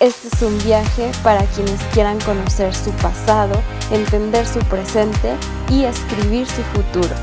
Este 0.00 0.28
es 0.28 0.42
un 0.42 0.56
viaje 0.62 1.10
para 1.24 1.44
quienes 1.46 1.82
quieran 1.92 2.20
conocer 2.20 2.72
su 2.72 2.92
pasado, 3.02 3.60
entender 3.90 4.46
su 4.46 4.60
presente 4.60 5.34
y 5.72 5.82
escribir 5.82 6.46
su 6.46 6.62
futuro. 6.62 7.16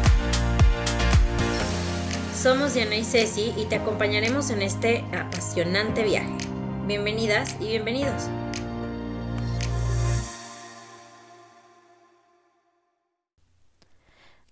Somos 2.33 2.73
Diana 2.73 2.97
y 2.97 3.05
Ceci 3.05 3.53
y 3.55 3.63
te 3.67 3.77
acompañaremos 3.77 4.49
en 4.49 4.61
este 4.61 5.05
apasionante 5.15 6.03
viaje. 6.03 6.35
Bienvenidas 6.85 7.55
y 7.61 7.67
bienvenidos. 7.67 8.23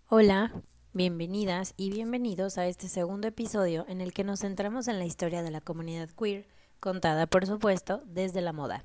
Hola, 0.08 0.54
bienvenidas 0.94 1.74
y 1.76 1.90
bienvenidos 1.90 2.58
a 2.58 2.68
este 2.68 2.88
segundo 2.88 3.28
episodio 3.28 3.86
en 3.90 4.00
el 4.00 4.14
que 4.14 4.24
nos 4.24 4.40
centramos 4.40 4.88
en 4.88 4.98
la 4.98 5.04
historia 5.04 5.44
de 5.44 5.52
la 5.52 5.60
comunidad 5.60 6.08
queer 6.18 6.53
contada 6.84 7.28
por 7.28 7.48
supuesto 7.48 8.02
desde 8.06 8.42
la 8.42 8.52
moda. 8.52 8.84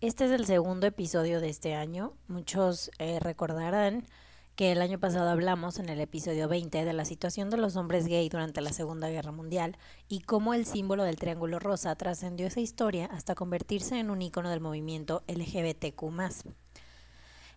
Este 0.00 0.24
es 0.24 0.32
el 0.32 0.46
segundo 0.46 0.88
episodio 0.88 1.40
de 1.40 1.48
este 1.48 1.76
año. 1.76 2.12
Muchos 2.26 2.90
eh, 2.98 3.20
recordarán 3.20 4.04
que 4.56 4.72
el 4.72 4.82
año 4.82 4.98
pasado 4.98 5.30
hablamos 5.30 5.78
en 5.78 5.88
el 5.88 6.00
episodio 6.00 6.48
20 6.48 6.84
de 6.84 6.92
la 6.92 7.04
situación 7.04 7.50
de 7.50 7.56
los 7.56 7.76
hombres 7.76 8.08
gay 8.08 8.28
durante 8.28 8.60
la 8.60 8.72
Segunda 8.72 9.08
Guerra 9.10 9.30
Mundial 9.30 9.76
y 10.08 10.22
cómo 10.22 10.54
el 10.54 10.66
símbolo 10.66 11.04
del 11.04 11.14
Triángulo 11.14 11.60
Rosa 11.60 11.94
trascendió 11.94 12.48
esa 12.48 12.58
historia 12.58 13.06
hasta 13.06 13.36
convertirse 13.36 14.00
en 14.00 14.10
un 14.10 14.20
icono 14.20 14.50
del 14.50 14.60
movimiento 14.60 15.22
LGBTQ. 15.28 16.02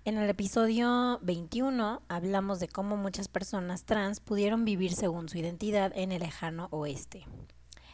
En 0.05 0.17
el 0.19 0.30
episodio 0.30 1.17
21 1.23 2.03
hablamos 2.08 2.59
de 2.59 2.67
cómo 2.67 2.95
muchas 2.95 3.28
personas 3.28 3.85
trans 3.85 4.19
pudieron 4.19 4.66
vivir 4.66 4.94
según 4.94 5.30
su 5.30 5.39
identidad 5.39 5.91
en 5.95 6.11
el 6.11 6.22
lejano 6.22 6.67
oeste. 6.69 7.25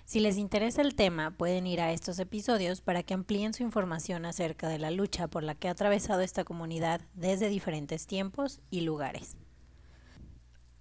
Si 0.06 0.20
les 0.20 0.38
interesa 0.38 0.82
el 0.82 0.96
tema, 0.96 1.32
pueden 1.32 1.66
ir 1.66 1.80
a 1.80 1.92
estos 1.94 2.20
episodios 2.20 2.82
para 2.82 3.04
que 3.04 3.14
amplíen 3.14 3.54
su 3.54 3.64
información 3.64 4.26
acerca 4.26 4.68
de 4.68 4.78
la 4.78 4.92
lucha 4.92 5.28
por 5.28 5.44
la 5.44 5.56
que 5.56 5.70
ha 5.70 5.72
atravesado 5.72 6.22
esta 6.22 6.44
comunidad 6.44 7.02
desde 7.14 7.48
diferentes 7.48 8.06
tiempos 8.06 8.60
y 8.70 8.82
lugares. 8.82 9.38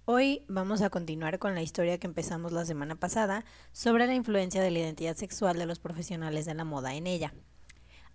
Hoy 0.05 0.43
vamos 0.49 0.81
a 0.81 0.89
continuar 0.89 1.39
con 1.39 1.55
la 1.55 1.61
historia 1.61 1.97
que 1.97 2.07
empezamos 2.07 2.51
la 2.51 2.65
semana 2.65 2.95
pasada 2.95 3.45
sobre 3.71 4.05
la 4.05 4.13
influencia 4.13 4.61
de 4.61 4.69
la 4.69 4.79
identidad 4.79 5.15
sexual 5.15 5.57
de 5.57 5.65
los 5.65 5.79
profesionales 5.79 6.45
de 6.45 6.55
la 6.55 6.65
moda 6.65 6.93
en 6.93 7.07
ella. 7.07 7.33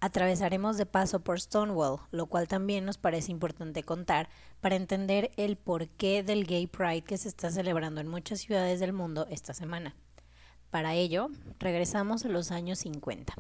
Atravesaremos 0.01 0.77
de 0.77 0.85
paso 0.85 1.21
por 1.21 1.41
Stonewall, 1.41 2.01
lo 2.11 2.27
cual 2.27 2.47
también 2.47 2.85
nos 2.85 2.99
parece 2.99 3.33
importante 3.33 3.83
contar 3.83 4.29
para 4.61 4.77
entender 4.77 5.31
el 5.39 5.57
porqué 5.57 6.23
del 6.23 6.45
Gay 6.47 6.67
Pride 6.67 7.03
que 7.03 7.17
se 7.17 7.29
está 7.29 7.51
celebrando 7.51 8.03
en 8.03 8.09
muchas 8.09 8.41
ciudades 8.41 8.79
del 8.79 8.93
mundo 8.93 9.27
esta 9.31 9.55
semana. 9.55 9.97
Para 10.71 10.95
ello, 10.95 11.31
regresamos 11.59 12.25
a 12.25 12.29
los 12.29 12.51
años 12.51 12.81
50. 12.81 13.35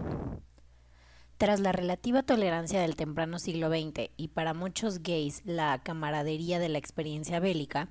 Tras 1.36 1.60
la 1.60 1.72
relativa 1.72 2.22
tolerancia 2.22 2.80
del 2.80 2.96
temprano 2.96 3.38
siglo 3.38 3.68
XX 3.68 4.10
y 4.16 4.28
para 4.28 4.54
muchos 4.54 5.02
gays 5.02 5.42
la 5.44 5.80
camaradería 5.82 6.58
de 6.58 6.68
la 6.68 6.78
experiencia 6.78 7.38
bélica, 7.38 7.88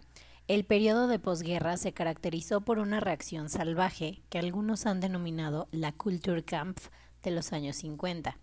el 0.47 0.65
periodo 0.65 1.07
de 1.07 1.19
posguerra 1.19 1.77
se 1.77 1.93
caracterizó 1.93 2.61
por 2.61 2.79
una 2.79 2.99
reacción 2.99 3.49
salvaje 3.49 4.23
que 4.29 4.39
algunos 4.39 4.85
han 4.85 5.01
denominado 5.01 5.67
la 5.71 5.91
Kulturkampf 5.91 6.89
de 7.21 7.31
los 7.31 7.53
años 7.53 7.75
50, 7.75 8.39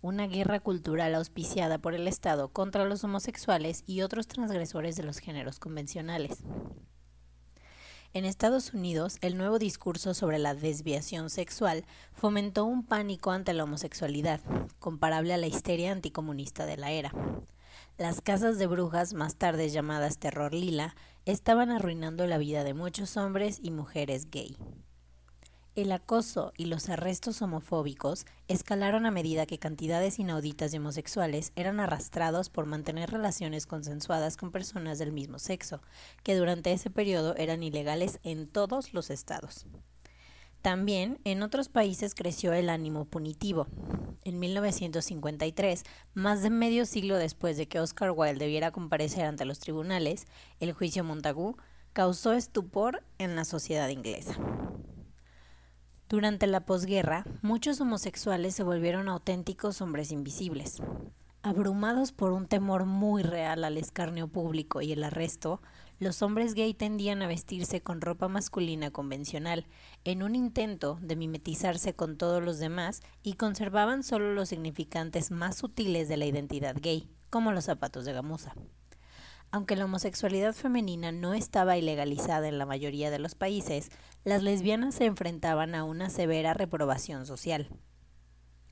una 0.00 0.26
guerra 0.26 0.60
cultural 0.60 1.14
auspiciada 1.14 1.78
por 1.78 1.94
el 1.94 2.06
Estado 2.06 2.48
contra 2.48 2.84
los 2.84 3.02
homosexuales 3.04 3.82
y 3.86 4.02
otros 4.02 4.28
transgresores 4.28 4.96
de 4.96 5.02
los 5.02 5.18
géneros 5.18 5.58
convencionales. 5.58 6.44
En 8.16 8.24
Estados 8.24 8.72
Unidos, 8.72 9.18
el 9.20 9.36
nuevo 9.36 9.58
discurso 9.58 10.14
sobre 10.14 10.38
la 10.38 10.54
desviación 10.54 11.28
sexual 11.28 11.84
fomentó 12.14 12.64
un 12.64 12.82
pánico 12.82 13.30
ante 13.30 13.52
la 13.52 13.64
homosexualidad, 13.64 14.40
comparable 14.78 15.34
a 15.34 15.36
la 15.36 15.48
histeria 15.48 15.92
anticomunista 15.92 16.64
de 16.64 16.78
la 16.78 16.92
era. 16.92 17.12
Las 17.98 18.22
casas 18.22 18.56
de 18.56 18.66
brujas, 18.68 19.12
más 19.12 19.36
tarde 19.36 19.68
llamadas 19.68 20.16
Terror 20.16 20.54
Lila, 20.54 20.96
estaban 21.26 21.70
arruinando 21.70 22.26
la 22.26 22.38
vida 22.38 22.64
de 22.64 22.72
muchos 22.72 23.18
hombres 23.18 23.58
y 23.62 23.70
mujeres 23.70 24.30
gay. 24.30 24.56
El 25.76 25.92
acoso 25.92 26.54
y 26.56 26.64
los 26.64 26.88
arrestos 26.88 27.42
homofóbicos 27.42 28.24
escalaron 28.48 29.04
a 29.04 29.10
medida 29.10 29.44
que 29.44 29.58
cantidades 29.58 30.18
inauditas 30.18 30.72
de 30.72 30.78
homosexuales 30.78 31.52
eran 31.54 31.80
arrastrados 31.80 32.48
por 32.48 32.64
mantener 32.64 33.10
relaciones 33.10 33.66
consensuadas 33.66 34.38
con 34.38 34.52
personas 34.52 34.98
del 34.98 35.12
mismo 35.12 35.38
sexo, 35.38 35.82
que 36.22 36.34
durante 36.34 36.72
ese 36.72 36.88
periodo 36.88 37.36
eran 37.36 37.62
ilegales 37.62 38.20
en 38.22 38.46
todos 38.48 38.94
los 38.94 39.10
estados. 39.10 39.66
También 40.62 41.18
en 41.24 41.42
otros 41.42 41.68
países 41.68 42.14
creció 42.14 42.54
el 42.54 42.70
ánimo 42.70 43.04
punitivo. 43.04 43.66
En 44.24 44.38
1953, 44.38 45.82
más 46.14 46.42
de 46.42 46.48
medio 46.48 46.86
siglo 46.86 47.16
después 47.16 47.58
de 47.58 47.68
que 47.68 47.80
Oscar 47.80 48.12
Wilde 48.16 48.42
debiera 48.42 48.70
comparecer 48.70 49.26
ante 49.26 49.44
los 49.44 49.58
tribunales, 49.58 50.26
el 50.58 50.72
juicio 50.72 51.04
Montagu 51.04 51.58
causó 51.92 52.32
estupor 52.32 53.04
en 53.18 53.36
la 53.36 53.44
sociedad 53.44 53.90
inglesa. 53.90 54.38
Durante 56.08 56.46
la 56.46 56.60
posguerra, 56.60 57.24
muchos 57.42 57.80
homosexuales 57.80 58.54
se 58.54 58.62
volvieron 58.62 59.08
auténticos 59.08 59.80
hombres 59.80 60.12
invisibles. 60.12 60.80
Abrumados 61.42 62.12
por 62.12 62.30
un 62.30 62.46
temor 62.46 62.84
muy 62.84 63.24
real 63.24 63.64
al 63.64 63.76
escarnio 63.76 64.28
público 64.28 64.80
y 64.80 64.92
el 64.92 65.02
arresto, 65.02 65.60
los 65.98 66.22
hombres 66.22 66.54
gay 66.54 66.74
tendían 66.74 67.22
a 67.22 67.26
vestirse 67.26 67.80
con 67.80 68.00
ropa 68.00 68.28
masculina 68.28 68.92
convencional, 68.92 69.66
en 70.04 70.22
un 70.22 70.36
intento 70.36 70.96
de 71.02 71.16
mimetizarse 71.16 71.94
con 71.94 72.16
todos 72.16 72.40
los 72.40 72.60
demás 72.60 73.00
y 73.24 73.32
conservaban 73.32 74.04
solo 74.04 74.32
los 74.32 74.48
significantes 74.50 75.32
más 75.32 75.56
sutiles 75.56 76.08
de 76.08 76.18
la 76.18 76.26
identidad 76.26 76.76
gay, 76.80 77.10
como 77.30 77.50
los 77.50 77.64
zapatos 77.64 78.04
de 78.04 78.12
gamuza. 78.12 78.54
Aunque 79.50 79.76
la 79.76 79.84
homosexualidad 79.84 80.54
femenina 80.54 81.12
no 81.12 81.34
estaba 81.34 81.76
ilegalizada 81.76 82.48
en 82.48 82.58
la 82.58 82.66
mayoría 82.66 83.10
de 83.10 83.18
los 83.18 83.34
países, 83.34 83.90
las 84.24 84.42
lesbianas 84.42 84.96
se 84.96 85.06
enfrentaban 85.06 85.74
a 85.74 85.84
una 85.84 86.10
severa 86.10 86.52
reprobación 86.52 87.26
social. 87.26 87.68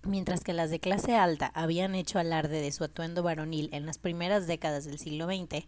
Mientras 0.02 0.44
que 0.44 0.52
las 0.52 0.70
de 0.70 0.80
clase 0.80 1.16
alta 1.16 1.50
habían 1.54 1.94
hecho 1.94 2.18
alarde 2.18 2.60
de 2.60 2.72
su 2.72 2.84
atuendo 2.84 3.22
varonil 3.22 3.70
en 3.72 3.86
las 3.86 3.96
primeras 3.98 4.46
décadas 4.46 4.84
del 4.84 4.98
siglo 4.98 5.26
XX, 5.26 5.66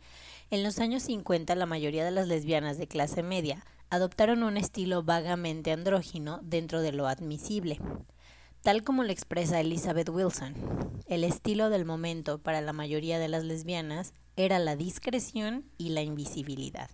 en 0.51 0.63
los 0.63 0.79
años 0.79 1.05
50 1.05 1.55
la 1.55 1.65
mayoría 1.65 2.05
de 2.05 2.11
las 2.11 2.29
lesbianas 2.29 2.77
de 2.77 2.87
clase 2.87 3.23
media 3.23 3.65
adoptaron 3.89 4.43
un 4.43 4.59
estilo 4.59 5.03
vagamente 5.03 5.73
andrógino 5.73 6.41
dentro 6.43 6.83
de 6.83 6.93
lo 6.93 7.07
admisible. 7.07 7.81
Tal 8.63 8.83
como 8.83 9.05
lo 9.05 9.13
expresa 9.13 9.61
Elizabeth 9.61 10.11
Wilson, 10.11 10.55
el 11.07 11.25
estilo 11.25 11.71
del 11.71 11.85
momento 11.85 12.39
para 12.39 12.61
la 12.61 12.73
mayoría 12.73 13.19
de 13.19 13.29
las 13.29 13.45
lesbianas 13.45 14.13
era 14.37 14.59
la 14.59 14.77
discreción 14.77 15.65
y 15.79 15.89
la 15.91 16.03
invisibilidad. 16.03 16.91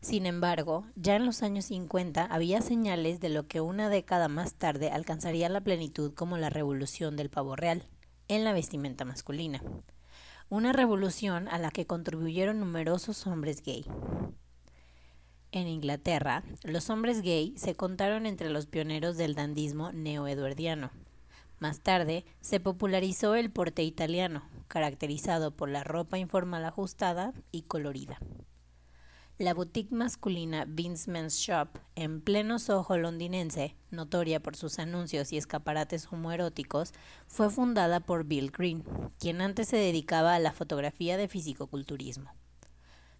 Sin 0.00 0.26
embargo, 0.26 0.86
ya 0.96 1.16
en 1.16 1.24
los 1.24 1.42
años 1.42 1.66
50 1.66 2.24
había 2.24 2.60
señales 2.60 3.20
de 3.20 3.30
lo 3.30 3.46
que 3.46 3.60
una 3.60 3.88
década 3.88 4.28
más 4.28 4.54
tarde 4.54 4.90
alcanzaría 4.90 5.48
la 5.48 5.62
plenitud 5.62 6.12
como 6.12 6.36
la 6.36 6.50
revolución 6.50 7.16
del 7.16 7.30
pavo 7.30 7.56
real, 7.56 7.86
en 8.28 8.44
la 8.44 8.52
vestimenta 8.52 9.04
masculina. 9.04 9.62
Una 10.50 10.72
revolución 10.72 11.48
a 11.48 11.58
la 11.58 11.70
que 11.70 11.86
contribuyeron 11.86 12.60
numerosos 12.60 13.26
hombres 13.26 13.62
gay. 13.62 13.84
En 15.52 15.68
Inglaterra, 15.68 16.42
los 16.64 16.90
hombres 16.90 17.22
gay 17.22 17.54
se 17.56 17.74
contaron 17.74 18.26
entre 18.26 18.50
los 18.50 18.66
pioneros 18.66 19.16
del 19.16 19.34
dandismo 19.34 19.92
neoeduardiano. 19.92 20.90
Más 21.58 21.80
tarde, 21.80 22.24
se 22.40 22.60
popularizó 22.60 23.34
el 23.34 23.50
porte 23.50 23.82
italiano, 23.82 24.42
caracterizado 24.68 25.56
por 25.56 25.68
la 25.68 25.84
ropa 25.84 26.18
informal 26.18 26.64
ajustada 26.64 27.32
y 27.52 27.62
colorida. 27.62 28.18
La 29.36 29.52
boutique 29.52 29.92
masculina 29.92 30.64
Vince 30.64 31.10
Men's 31.10 31.38
Shop, 31.38 31.68
en 31.96 32.20
pleno 32.20 32.60
Soho 32.60 32.96
londinense, 32.96 33.74
notoria 33.90 34.40
por 34.40 34.54
sus 34.54 34.78
anuncios 34.78 35.32
y 35.32 35.36
escaparates 35.36 36.06
homoeróticos, 36.12 36.92
fue 37.26 37.50
fundada 37.50 37.98
por 37.98 38.24
Bill 38.24 38.52
Green, 38.52 38.84
quien 39.18 39.40
antes 39.40 39.66
se 39.66 39.76
dedicaba 39.76 40.36
a 40.36 40.38
la 40.38 40.52
fotografía 40.52 41.16
de 41.16 41.26
fisicoculturismo. 41.26 42.30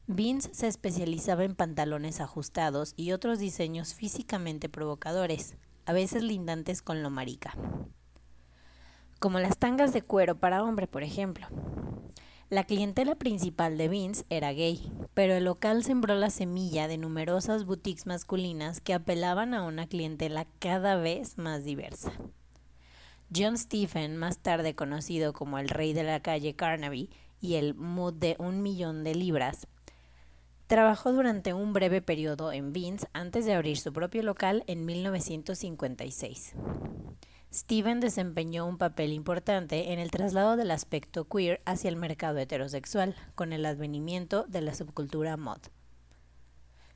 Vince 0.07 0.55
se 0.55 0.69
especializaba 0.69 1.43
en 1.43 1.57
pantalones 1.57 2.21
ajustados 2.21 2.95
y 2.97 3.11
otros 3.11 3.41
diseños 3.41 3.95
físicamente 3.95 4.69
provocadores, 4.69 5.57
a 5.85 5.93
veces 5.93 6.23
lindantes 6.23 6.81
con 6.81 7.03
lo 7.03 7.11
marica. 7.11 7.57
Como 9.25 9.39
las 9.39 9.57
tangas 9.57 9.95
de 9.95 10.03
cuero 10.03 10.37
para 10.37 10.63
hombre, 10.63 10.87
por 10.87 11.03
ejemplo. 11.03 11.47
La 12.51 12.65
clientela 12.65 13.15
principal 13.15 13.79
de 13.79 13.89
Vince 13.89 14.27
era 14.29 14.53
gay, 14.53 14.93
pero 15.15 15.33
el 15.33 15.45
local 15.45 15.83
sembró 15.83 16.15
la 16.15 16.29
semilla 16.29 16.89
de 16.89 16.99
numerosas 16.99 17.65
boutiques 17.65 18.05
masculinas 18.05 18.83
que 18.83 18.93
apelaban 18.93 19.55
a 19.55 19.63
una 19.63 19.87
clientela 19.87 20.47
cada 20.59 20.97
vez 20.97 21.39
más 21.39 21.65
diversa. 21.65 22.13
John 23.35 23.57
Stephen, 23.57 24.19
más 24.19 24.41
tarde 24.41 24.75
conocido 24.75 25.33
como 25.33 25.59
el 25.59 25.71
rey 25.71 25.95
de 25.95 26.05
la 26.05 26.21
calle 26.21 26.55
Carnaby 26.55 27.09
y 27.41 27.55
el 27.55 27.75
mood 27.75 28.13
de 28.13 28.37
un 28.39 28.61
millón 28.63 29.05
de 29.05 29.15
libras, 29.15 29.69
trabajó 30.67 31.15
durante 31.15 31.55
un 31.55 31.73
breve 31.73 32.03
periodo 32.03 32.53
en 32.53 32.75
Vince 32.75 33.09
antes 33.15 33.47
de 33.47 33.55
abrir 33.55 33.79
su 33.79 33.91
propio 33.91 34.23
local 34.23 34.65
en 34.67 34.85
1956. 34.85 36.57
Steven 37.55 38.01
desempeñó 38.01 38.67
un 38.67 38.79
papel 38.79 39.13
importante 39.13 39.93
en 39.93 40.01
el 40.01 40.11
traslado 40.11 40.57
del 40.57 40.73
aspecto 40.73 41.29
queer 41.29 41.63
hacia 41.67 41.89
el 41.89 41.95
mercado 41.95 42.39
heterosexual, 42.39 43.15
con 43.37 43.53
el 43.53 43.65
advenimiento 43.65 44.45
de 44.49 44.61
la 44.61 44.75
subcultura 44.75 45.37
mod. 45.37 45.61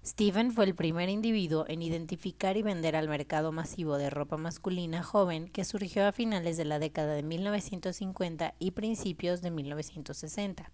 Steven 0.04 0.50
fue 0.50 0.64
el 0.64 0.74
primer 0.74 1.10
individuo 1.10 1.64
en 1.68 1.80
identificar 1.80 2.56
y 2.56 2.62
vender 2.62 2.96
al 2.96 3.08
mercado 3.08 3.52
masivo 3.52 3.98
de 3.98 4.10
ropa 4.10 4.36
masculina 4.36 5.04
joven 5.04 5.46
que 5.46 5.64
surgió 5.64 6.04
a 6.08 6.12
finales 6.12 6.56
de 6.56 6.64
la 6.64 6.80
década 6.80 7.14
de 7.14 7.22
1950 7.22 8.54
y 8.58 8.72
principios 8.72 9.42
de 9.42 9.52
1960. 9.52 10.72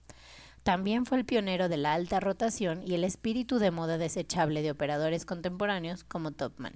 También 0.62 1.04
fue 1.04 1.18
el 1.18 1.26
pionero 1.26 1.68
de 1.68 1.76
la 1.76 1.92
alta 1.92 2.20
rotación 2.20 2.82
y 2.82 2.94
el 2.94 3.04
espíritu 3.04 3.58
de 3.58 3.70
moda 3.70 3.98
desechable 3.98 4.62
de 4.62 4.70
operadores 4.70 5.26
contemporáneos 5.26 6.04
como 6.04 6.30
Topman. 6.30 6.72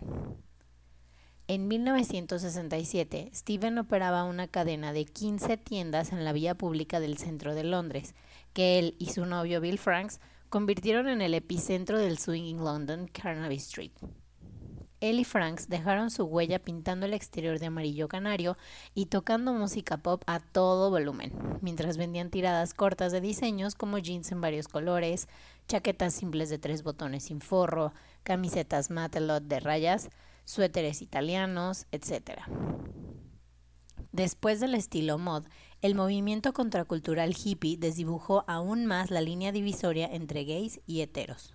En 1.50 1.66
1967, 1.66 3.30
Steven 3.32 3.78
operaba 3.78 4.24
una 4.24 4.48
cadena 4.48 4.92
de 4.92 5.06
15 5.06 5.56
tiendas 5.56 6.12
en 6.12 6.22
la 6.22 6.34
vía 6.34 6.54
pública 6.54 7.00
del 7.00 7.16
centro 7.16 7.54
de 7.54 7.64
Londres, 7.64 8.14
que 8.52 8.78
él 8.78 8.96
y 8.98 9.06
su 9.06 9.24
novio 9.24 9.62
Bill 9.62 9.78
Franks 9.78 10.20
convirtieron 10.50 11.08
en 11.08 11.22
el 11.22 11.32
epicentro 11.32 11.98
del 11.98 12.18
swinging 12.18 12.62
London, 12.62 13.08
Carnaby 13.08 13.56
Street. 13.56 13.92
Él 15.00 15.20
y 15.20 15.24
Franks 15.24 15.70
dejaron 15.70 16.10
su 16.10 16.24
huella 16.24 16.58
pintando 16.58 17.06
el 17.06 17.14
exterior 17.14 17.58
de 17.58 17.66
amarillo 17.66 18.08
canario 18.08 18.58
y 18.94 19.06
tocando 19.06 19.54
música 19.54 19.96
pop 19.96 20.22
a 20.26 20.40
todo 20.40 20.90
volumen, 20.90 21.32
mientras 21.62 21.96
vendían 21.96 22.28
tiradas 22.28 22.74
cortas 22.74 23.10
de 23.10 23.22
diseños 23.22 23.74
como 23.74 23.96
jeans 23.96 24.32
en 24.32 24.42
varios 24.42 24.68
colores, 24.68 25.28
chaquetas 25.66 26.12
simples 26.12 26.50
de 26.50 26.58
tres 26.58 26.82
botones 26.82 27.24
sin 27.24 27.40
forro, 27.40 27.94
camisetas 28.22 28.90
matelot 28.90 29.44
de 29.44 29.60
rayas, 29.60 30.10
suéteres 30.48 31.02
italianos, 31.02 31.86
etc. 31.92 32.40
Después 34.12 34.60
del 34.60 34.74
estilo 34.74 35.18
mod, 35.18 35.44
el 35.82 35.94
movimiento 35.94 36.54
contracultural 36.54 37.36
hippie 37.36 37.76
desdibujó 37.76 38.44
aún 38.48 38.86
más 38.86 39.10
la 39.10 39.20
línea 39.20 39.52
divisoria 39.52 40.08
entre 40.10 40.44
gays 40.44 40.80
y 40.86 41.02
heteros. 41.02 41.54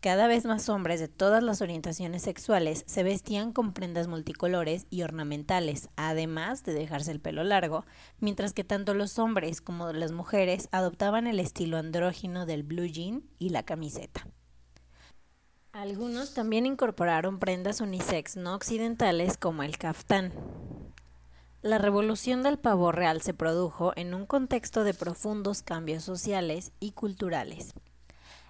Cada 0.00 0.26
vez 0.26 0.46
más 0.46 0.68
hombres 0.68 0.98
de 0.98 1.06
todas 1.06 1.44
las 1.44 1.62
orientaciones 1.62 2.22
sexuales 2.22 2.82
se 2.88 3.04
vestían 3.04 3.52
con 3.52 3.72
prendas 3.72 4.08
multicolores 4.08 4.86
y 4.90 5.02
ornamentales, 5.02 5.88
además 5.94 6.64
de 6.64 6.74
dejarse 6.74 7.12
el 7.12 7.20
pelo 7.20 7.44
largo, 7.44 7.86
mientras 8.18 8.52
que 8.52 8.64
tanto 8.64 8.94
los 8.94 9.20
hombres 9.20 9.60
como 9.60 9.92
las 9.92 10.10
mujeres 10.10 10.68
adoptaban 10.72 11.28
el 11.28 11.38
estilo 11.38 11.78
andrógino 11.78 12.46
del 12.46 12.64
blue 12.64 12.86
jean 12.86 13.22
y 13.38 13.50
la 13.50 13.62
camiseta. 13.62 14.26
Algunos 15.76 16.32
también 16.32 16.64
incorporaron 16.64 17.38
prendas 17.38 17.82
unisex 17.82 18.36
no 18.36 18.54
occidentales 18.54 19.36
como 19.36 19.62
el 19.62 19.76
kaftán. 19.76 20.32
La 21.60 21.76
revolución 21.76 22.42
del 22.42 22.58
pavo 22.58 22.92
real 22.92 23.20
se 23.20 23.34
produjo 23.34 23.92
en 23.94 24.14
un 24.14 24.24
contexto 24.24 24.84
de 24.84 24.94
profundos 24.94 25.60
cambios 25.60 26.02
sociales 26.02 26.72
y 26.80 26.92
culturales. 26.92 27.74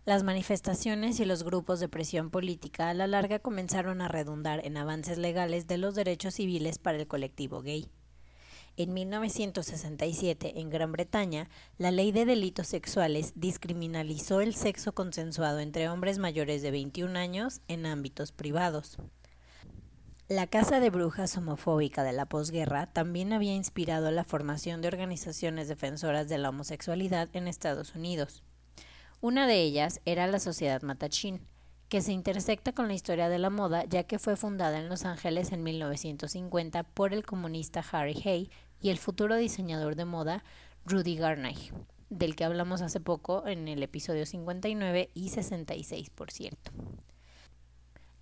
Las 0.05 0.23
manifestaciones 0.23 1.19
y 1.19 1.25
los 1.25 1.43
grupos 1.43 1.81
de 1.81 1.89
presión 1.89 2.31
política 2.31 2.91
a 2.91 2.95
la 2.95 3.09
larga 3.09 3.41
comenzaron 3.41 4.03
a 4.03 4.07
redundar 4.07 4.65
en 4.65 4.77
avances 4.77 5.19
legales 5.19 5.67
de 5.67 5.79
los 5.79 5.97
derechos 5.97 6.35
civiles 6.35 6.79
para 6.79 6.99
el 6.99 7.09
colectivo 7.09 7.61
gay. 7.61 7.89
En 8.79 8.93
1967, 8.93 10.61
en 10.61 10.69
Gran 10.69 10.93
Bretaña, 10.93 11.49
la 11.79 11.91
ley 11.91 12.13
de 12.13 12.27
delitos 12.27 12.67
sexuales 12.67 13.33
discriminalizó 13.35 14.43
el 14.43 14.55
sexo 14.55 14.93
consensuado 14.95 15.61
entre 15.61 15.89
hombres 15.89 16.19
mayores 16.19 16.61
de 16.61 16.71
21 16.71 17.19
años 17.19 17.63
en 17.69 17.87
ámbitos 17.87 18.33
privados. 18.33 18.99
La 20.29 20.47
Casa 20.47 20.79
de 20.79 20.91
Brujas 20.91 21.39
homofóbica 21.39 22.03
de 22.03 22.13
la 22.13 22.27
posguerra 22.27 22.87
también 22.93 23.33
había 23.33 23.55
inspirado 23.55 24.11
la 24.11 24.25
formación 24.25 24.83
de 24.83 24.89
organizaciones 24.89 25.69
defensoras 25.69 26.29
de 26.29 26.37
la 26.37 26.51
homosexualidad 26.51 27.31
en 27.33 27.49
Estados 27.49 27.95
Unidos. 27.95 28.43
Una 29.23 29.47
de 29.47 29.63
ellas 29.63 30.03
era 30.05 30.27
la 30.27 30.39
Sociedad 30.39 30.83
Matachín, 30.83 31.41
que 31.89 32.03
se 32.03 32.13
intersecta 32.13 32.73
con 32.73 32.89
la 32.89 32.95
historia 32.95 33.29
de 33.29 33.39
la 33.39 33.51
moda 33.51 33.85
ya 33.85 34.03
que 34.05 34.19
fue 34.19 34.37
fundada 34.37 34.79
en 34.79 34.89
Los 34.89 35.05
Ángeles 35.05 35.53
en 35.53 35.63
1950 35.63 36.83
por 36.83 37.15
el 37.15 37.25
comunista 37.25 37.85
Harry 37.93 38.21
Hay 38.25 38.51
y 38.81 38.91
el 38.91 38.99
futuro 38.99 39.37
diseñador 39.37 39.97
de 39.97 40.05
moda 40.05 40.45
Rudy 40.85 41.17
Garnay, 41.17 41.71
del 42.11 42.37
que 42.37 42.45
hablamos 42.45 42.83
hace 42.83 43.01
poco 43.01 43.47
en 43.47 43.69
el 43.69 43.83
episodio 43.83 44.27
59 44.27 45.11
y 45.15 45.29
66, 45.31 46.11
por 46.11 46.31
cierto. 46.31 46.71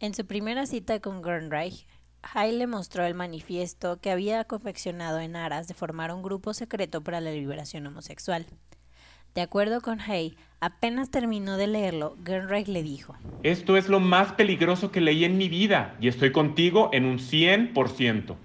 En 0.01 0.15
su 0.15 0.27
primera 0.27 0.67
cita 0.67 1.01
con 1.01 1.23
Garnay, 1.23 1.87
Hay 2.23 2.53
le 2.53 2.67
mostró 2.67 3.05
el 3.05 3.15
manifiesto 3.15 4.01
que 4.01 4.11
había 4.11 4.45
confeccionado 4.45 5.21
en 5.21 5.37
aras 5.37 5.69
de 5.69 5.75
formar 5.75 6.13
un 6.13 6.23
grupo 6.23 6.55
secreto 6.55 7.03
para 7.03 7.21
la 7.21 7.31
liberación 7.31 7.87
homosexual. 7.87 8.47
De 9.35 9.41
acuerdo 9.41 9.81
con 9.81 10.01
Hay, 10.01 10.37
apenas 10.61 11.11
terminó 11.11 11.57
de 11.57 11.67
leerlo, 11.67 12.17
Gernreich 12.25 12.69
le 12.69 12.83
dijo: 12.83 13.17
Esto 13.43 13.77
es 13.77 13.89
lo 13.89 13.99
más 13.99 14.33
peligroso 14.33 14.91
que 14.91 15.01
leí 15.01 15.25
en 15.25 15.37
mi 15.37 15.49
vida 15.49 15.97
y 16.01 16.09
estoy 16.09 16.33
contigo 16.33 16.89
en 16.93 17.05
un 17.05 17.19
100%. 17.19 18.37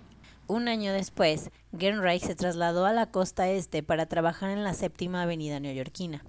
Un 0.48 0.68
año 0.68 0.92
después, 0.92 1.52
Gernreich 1.78 2.24
se 2.24 2.36
trasladó 2.36 2.86
a 2.86 2.94
la 2.94 3.12
costa 3.12 3.50
este 3.50 3.84
para 3.84 4.08
trabajar 4.08 4.50
en 4.50 4.64
la 4.64 4.74
séptima 4.74 5.22
avenida 5.22 5.60
neoyorquina. 5.60 6.26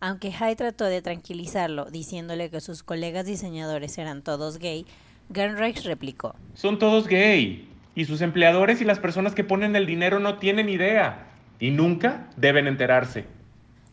Aunque 0.00 0.32
Hay 0.40 0.56
trató 0.56 0.86
de 0.86 1.02
tranquilizarlo, 1.02 1.90
diciéndole 1.90 2.50
que 2.50 2.62
sus 2.62 2.82
colegas 2.82 3.26
diseñadores 3.26 3.98
eran 3.98 4.22
todos 4.22 4.58
gay, 4.58 4.86
Gernreich 5.32 5.84
replicó: 5.84 6.34
Son 6.54 6.78
todos 6.78 7.06
gay, 7.06 7.68
y 7.94 8.06
sus 8.06 8.22
empleadores 8.22 8.80
y 8.80 8.84
las 8.84 8.98
personas 8.98 9.34
que 9.34 9.44
ponen 9.44 9.76
el 9.76 9.84
dinero 9.86 10.18
no 10.18 10.38
tienen 10.38 10.70
idea, 10.70 11.28
y 11.58 11.70
nunca 11.70 12.30
deben 12.38 12.66
enterarse. 12.66 13.26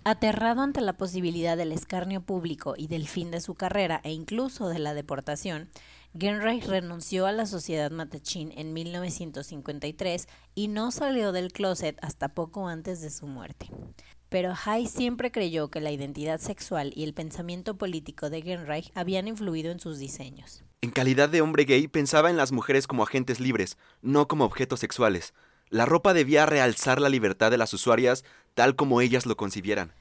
Aterrado 0.05 0.61
ante 0.61 0.79
la 0.79 0.93
posibilidad 0.93 1.57
del 1.57 1.73
escarnio 1.73 2.21
público 2.21 2.75
y 2.77 2.87
del 2.87 3.09
fin 3.09 3.29
de 3.29 3.41
su 3.41 3.55
carrera 3.55 3.99
e 4.05 4.13
incluso 4.13 4.69
de 4.69 4.79
la 4.79 4.93
deportación, 4.93 5.67
Genreich 6.19 6.65
renunció 6.65 7.27
a 7.27 7.31
la 7.31 7.45
sociedad 7.45 7.91
Matachín 7.91 8.51
en 8.57 8.73
1953 8.73 10.27
y 10.55 10.67
no 10.67 10.91
salió 10.91 11.31
del 11.31 11.51
closet 11.51 11.97
hasta 12.01 12.29
poco 12.29 12.67
antes 12.67 13.01
de 13.01 13.09
su 13.09 13.27
muerte. 13.27 13.69
Pero 14.29 14.53
Hay 14.65 14.87
siempre 14.87 15.31
creyó 15.31 15.69
que 15.69 15.79
la 15.79 15.91
identidad 15.91 16.39
sexual 16.39 16.91
y 16.95 17.03
el 17.03 17.13
pensamiento 17.13 17.77
político 17.77 18.29
de 18.29 18.41
Genreich 18.41 18.91
habían 18.95 19.27
influido 19.27 19.71
en 19.71 19.79
sus 19.79 19.99
diseños. 19.99 20.63
En 20.81 20.91
calidad 20.91 21.29
de 21.29 21.41
hombre 21.41 21.65
gay 21.65 21.87
pensaba 21.87 22.29
en 22.29 22.37
las 22.37 22.51
mujeres 22.51 22.87
como 22.87 23.03
agentes 23.03 23.39
libres, 23.39 23.77
no 24.01 24.27
como 24.27 24.45
objetos 24.45 24.79
sexuales. 24.79 25.33
La 25.69 25.85
ropa 25.85 26.13
debía 26.13 26.45
realzar 26.45 26.99
la 26.99 27.09
libertad 27.09 27.51
de 27.51 27.57
las 27.57 27.73
usuarias 27.73 28.23
tal 28.53 28.75
como 28.75 29.01
ellas 29.01 29.25
lo 29.25 29.37
concibieran. 29.37 29.93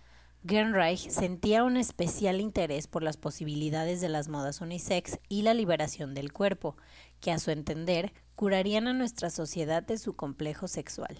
Gernreich 0.49 1.11
sentía 1.11 1.65
un 1.65 1.77
especial 1.77 2.41
interés 2.41 2.87
por 2.87 3.03
las 3.03 3.17
posibilidades 3.17 4.01
de 4.01 4.09
las 4.09 4.29
modas 4.29 4.61
unisex 4.61 5.19
y 5.29 5.43
la 5.43 5.55
liberación 5.55 6.15
del 6.15 6.33
cuerpo, 6.33 6.77
que 7.21 7.33
a 7.33 7.39
su 7.41 7.51
entender 7.51 8.13
curarían 8.37 8.87
a 8.87 8.93
nuestra 8.93 9.31
sociedad 9.31 9.83
de 9.83 9.99
su 9.99 10.15
complejo 10.15 10.69
sexual. 10.69 11.19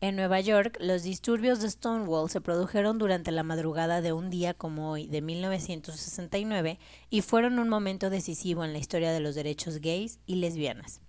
En 0.00 0.14
Nueva 0.14 0.40
York, 0.40 0.78
los 0.80 1.02
disturbios 1.02 1.60
de 1.60 1.68
Stonewall 1.68 2.30
se 2.30 2.40
produjeron 2.40 2.98
durante 2.98 3.32
la 3.32 3.42
madrugada 3.42 4.00
de 4.00 4.12
un 4.12 4.30
día 4.30 4.54
como 4.54 4.92
hoy 4.92 5.08
de 5.08 5.20
1969 5.20 6.78
y 7.10 7.20
fueron 7.22 7.58
un 7.58 7.68
momento 7.68 8.08
decisivo 8.08 8.64
en 8.64 8.72
la 8.72 8.78
historia 8.78 9.12
de 9.12 9.20
los 9.20 9.34
derechos 9.34 9.80
gays 9.80 10.20
y 10.26 10.36
lesbianas. 10.36 11.00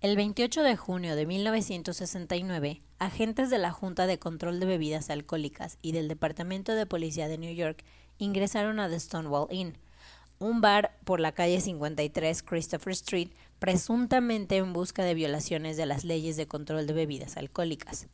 El 0.00 0.14
28 0.14 0.62
de 0.62 0.76
junio 0.76 1.16
de 1.16 1.26
1969, 1.26 2.82
agentes 3.00 3.50
de 3.50 3.58
la 3.58 3.72
Junta 3.72 4.06
de 4.06 4.20
Control 4.20 4.60
de 4.60 4.66
Bebidas 4.66 5.10
Alcohólicas 5.10 5.76
y 5.82 5.90
del 5.90 6.06
Departamento 6.06 6.76
de 6.76 6.86
Policía 6.86 7.26
de 7.26 7.36
New 7.36 7.52
York 7.52 7.82
ingresaron 8.16 8.78
a 8.78 8.88
The 8.88 9.00
Stonewall 9.00 9.48
Inn, 9.50 9.76
un 10.38 10.60
bar 10.60 10.96
por 11.02 11.18
la 11.18 11.32
calle 11.32 11.60
53 11.60 12.44
Christopher 12.44 12.92
Street, 12.92 13.30
presuntamente 13.58 14.58
en 14.58 14.72
busca 14.72 15.02
de 15.02 15.14
violaciones 15.14 15.76
de 15.76 15.86
las 15.86 16.04
leyes 16.04 16.36
de 16.36 16.46
control 16.46 16.86
de 16.86 16.92
bebidas 16.92 17.36
alcohólicas. 17.36 18.06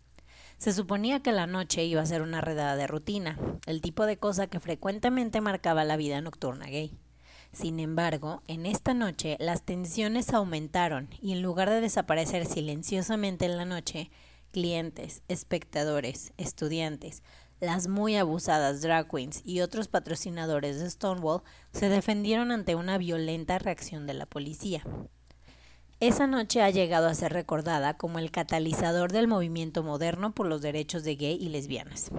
Se 0.57 0.73
suponía 0.73 1.21
que 1.21 1.33
la 1.33 1.47
noche 1.47 1.85
iba 1.85 2.01
a 2.01 2.07
ser 2.07 2.23
una 2.23 2.41
redada 2.41 2.77
de 2.77 2.87
rutina, 2.87 3.39
el 3.67 3.83
tipo 3.83 4.07
de 4.07 4.17
cosa 4.17 4.47
que 4.47 4.59
frecuentemente 4.59 5.43
marcaba 5.43 5.85
la 5.85 5.99
vida 5.99 6.23
nocturna 6.23 6.65
gay. 6.65 6.97
Sin 7.55 7.79
embargo, 7.79 8.43
en 8.49 8.67
esta 8.67 8.95
noche 8.95 9.37
las 9.39 9.63
tensiones 9.63 10.35
aumentaron 10.35 11.09
y 11.23 11.33
en 11.33 11.41
lugar 11.41 11.71
de 11.71 11.81
desaparecer 11.81 12.47
silenciosamente 12.47 13.45
en 13.45 13.57
la 13.57 13.65
noche, 13.65 14.11
clientes, 14.51 15.23
espectadores, 15.29 16.33
estudiantes, 16.37 17.23
las 17.61 17.87
muy 17.87 18.17
abusadas 18.17 18.83
drag 18.83 19.09
queens 19.09 19.41
y 19.45 19.61
otros 19.61 19.87
patrocinadores 19.87 20.81
de 20.81 20.91
Stonewall 20.91 21.43
se 21.73 21.89
defendieron 21.89 22.51
ante 22.51 22.75
una 22.75 22.99
violenta 22.99 23.59
reacción 23.61 24.09
de 24.09 24.15
la 24.15 24.27
policía. 24.27 24.83
Esa 26.01 26.27
noche 26.27 26.61
ha 26.61 26.71
llegado 26.71 27.07
a 27.07 27.15
ser 27.15 27.33
recordada 27.33 27.97
como 27.97 28.19
el 28.19 28.33
catalizador 28.33 29.13
del 29.13 29.29
movimiento 29.29 29.85
moderno 29.85 30.35
por 30.35 30.47
los 30.47 30.61
derechos 30.61 31.05
de 31.05 31.15
gay 31.15 31.39
y 31.41 31.51
lesbianas. 31.51 32.11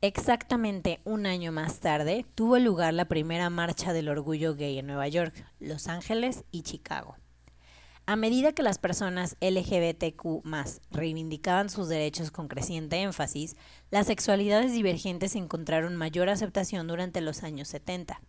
Exactamente 0.00 1.00
un 1.02 1.26
año 1.26 1.50
más 1.50 1.80
tarde 1.80 2.24
tuvo 2.36 2.56
lugar 2.60 2.94
la 2.94 3.06
primera 3.06 3.50
marcha 3.50 3.92
del 3.92 4.08
orgullo 4.08 4.54
gay 4.54 4.78
en 4.78 4.86
Nueva 4.86 5.08
York, 5.08 5.34
Los 5.58 5.88
Ángeles 5.88 6.44
y 6.52 6.62
Chicago. 6.62 7.16
A 8.06 8.14
medida 8.14 8.52
que 8.52 8.62
las 8.62 8.78
personas 8.78 9.36
LGBTQ 9.40 10.44
reivindicaban 10.92 11.68
sus 11.68 11.88
derechos 11.88 12.30
con 12.30 12.46
creciente 12.46 13.02
énfasis, 13.02 13.56
las 13.90 14.06
sexualidades 14.06 14.72
divergentes 14.72 15.34
encontraron 15.34 15.96
mayor 15.96 16.28
aceptación 16.28 16.86
durante 16.86 17.20
los 17.20 17.42
años 17.42 17.66
70. 17.66 18.20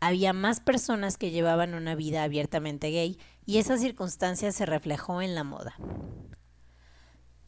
Había 0.00 0.32
más 0.32 0.60
personas 0.60 1.18
que 1.18 1.30
llevaban 1.30 1.74
una 1.74 1.94
vida 1.94 2.22
abiertamente 2.22 2.90
gay 2.90 3.18
y 3.44 3.58
esa 3.58 3.76
circunstancia 3.76 4.52
se 4.52 4.64
reflejó 4.64 5.20
en 5.20 5.34
la 5.34 5.44
moda. 5.44 5.76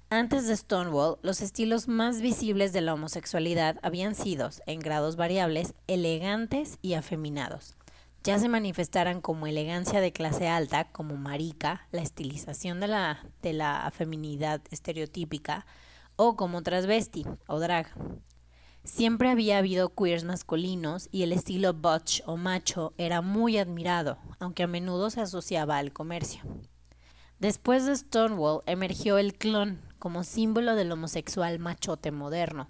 Antes 0.08 0.46
de 0.46 0.56
Stonewall, 0.56 1.18
los 1.22 1.40
estilos 1.40 1.88
más 1.88 2.20
visibles 2.20 2.72
de 2.72 2.80
la 2.80 2.94
homosexualidad 2.94 3.80
habían 3.82 4.14
sido, 4.14 4.50
en 4.66 4.78
grados 4.78 5.16
variables, 5.16 5.74
elegantes 5.88 6.78
y 6.80 6.94
afeminados. 6.94 7.74
Ya 8.22 8.38
se 8.38 8.48
manifestaran 8.48 9.20
como 9.20 9.48
elegancia 9.48 10.00
de 10.00 10.12
clase 10.12 10.46
alta, 10.46 10.84
como 10.92 11.16
marica, 11.16 11.88
la 11.90 12.02
estilización 12.02 12.78
de 12.78 12.86
la, 12.86 13.26
de 13.42 13.52
la 13.52 13.92
estereotípica, 14.70 15.66
o 16.14 16.36
como 16.36 16.62
transvesti 16.62 17.26
o 17.48 17.58
drag. 17.58 17.92
Siempre 18.84 19.28
había 19.28 19.58
habido 19.58 19.92
queers 19.92 20.22
masculinos 20.22 21.08
y 21.10 21.24
el 21.24 21.32
estilo 21.32 21.74
butch 21.74 22.22
o 22.26 22.36
macho 22.36 22.94
era 22.96 23.22
muy 23.22 23.58
admirado, 23.58 24.18
aunque 24.38 24.62
a 24.62 24.68
menudo 24.68 25.10
se 25.10 25.20
asociaba 25.20 25.78
al 25.78 25.92
comercio. 25.92 26.44
Después 27.40 27.84
de 27.86 27.96
Stonewall 27.96 28.62
emergió 28.66 29.18
el 29.18 29.34
clon 29.34 29.85
como 29.98 30.24
símbolo 30.24 30.74
del 30.74 30.92
homosexual 30.92 31.58
machote 31.58 32.10
moderno, 32.10 32.68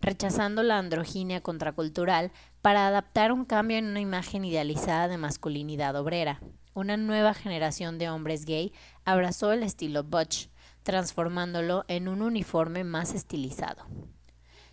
rechazando 0.00 0.62
la 0.62 0.78
androginia 0.78 1.40
contracultural 1.40 2.32
para 2.60 2.86
adaptar 2.86 3.32
un 3.32 3.44
cambio 3.44 3.78
en 3.78 3.86
una 3.86 4.00
imagen 4.00 4.44
idealizada 4.44 5.08
de 5.08 5.18
masculinidad 5.18 5.96
obrera. 5.96 6.40
Una 6.74 6.96
nueva 6.96 7.34
generación 7.34 7.98
de 7.98 8.08
hombres 8.08 8.44
gay 8.44 8.72
abrazó 9.04 9.52
el 9.52 9.62
estilo 9.62 10.04
butch, 10.04 10.48
transformándolo 10.82 11.84
en 11.88 12.08
un 12.08 12.22
uniforme 12.22 12.84
más 12.84 13.14
estilizado. 13.14 13.86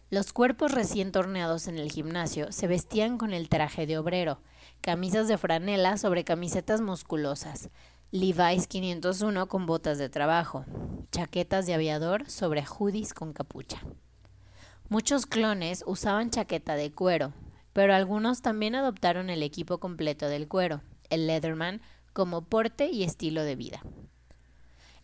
Los 0.09 0.33
cuerpos 0.33 0.71
recién 0.71 1.11
torneados 1.11 1.67
en 1.67 1.77
el 1.77 1.91
gimnasio 1.91 2.51
se 2.51 2.65
vestían 2.65 3.19
con 3.19 3.31
el 3.31 3.47
traje 3.47 3.85
de 3.85 3.99
obrero, 3.99 4.41
camisas 4.81 5.27
de 5.27 5.37
franela 5.37 5.97
sobre 5.97 6.23
camisetas 6.23 6.81
musculosas, 6.81 7.69
Levi's 8.11 8.65
501 8.65 9.47
con 9.47 9.67
botas 9.67 9.99
de 9.99 10.09
trabajo, 10.09 10.65
chaquetas 11.11 11.67
de 11.67 11.75
aviador 11.75 12.27
sobre 12.27 12.65
hoodies 12.65 13.13
con 13.13 13.33
capucha. 13.33 13.83
Muchos 14.89 15.27
clones 15.27 15.83
usaban 15.85 16.31
chaqueta 16.31 16.73
de 16.73 16.91
cuero, 16.91 17.33
pero 17.71 17.93
algunos 17.93 18.41
también 18.41 18.73
adoptaron 18.73 19.29
el 19.29 19.43
equipo 19.43 19.77
completo 19.77 20.27
del 20.27 20.47
cuero, 20.47 20.81
el 21.11 21.27
Leatherman, 21.27 21.81
como 22.11 22.41
porte 22.41 22.87
y 22.87 23.03
estilo 23.03 23.43
de 23.43 23.55
vida. 23.55 23.83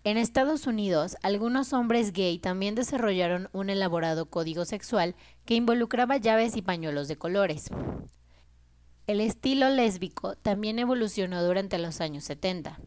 En 0.04 0.18
Estados 0.18 0.66
Unidos, 0.66 1.16
algunos 1.22 1.74
hombres 1.74 2.12
gay 2.12 2.40
también 2.40 2.74
desarrollaron 2.74 3.50
un 3.52 3.70
elaborado 3.70 4.32
código 4.32 4.66
sexual 4.66 5.14
que 5.46 5.54
involucraba 5.54 6.18
llaves 6.18 6.58
y 6.58 6.64
pañuelos 6.64 7.08
de 7.08 7.18
colores. 7.18 7.70
El 9.06 9.22
estilo 9.22 9.70
lésbico 9.70 10.36
también 10.38 10.80
evolucionó 10.80 11.44
durante 11.44 11.78
los 11.78 12.02
años 12.02 12.24
70. 12.24 12.80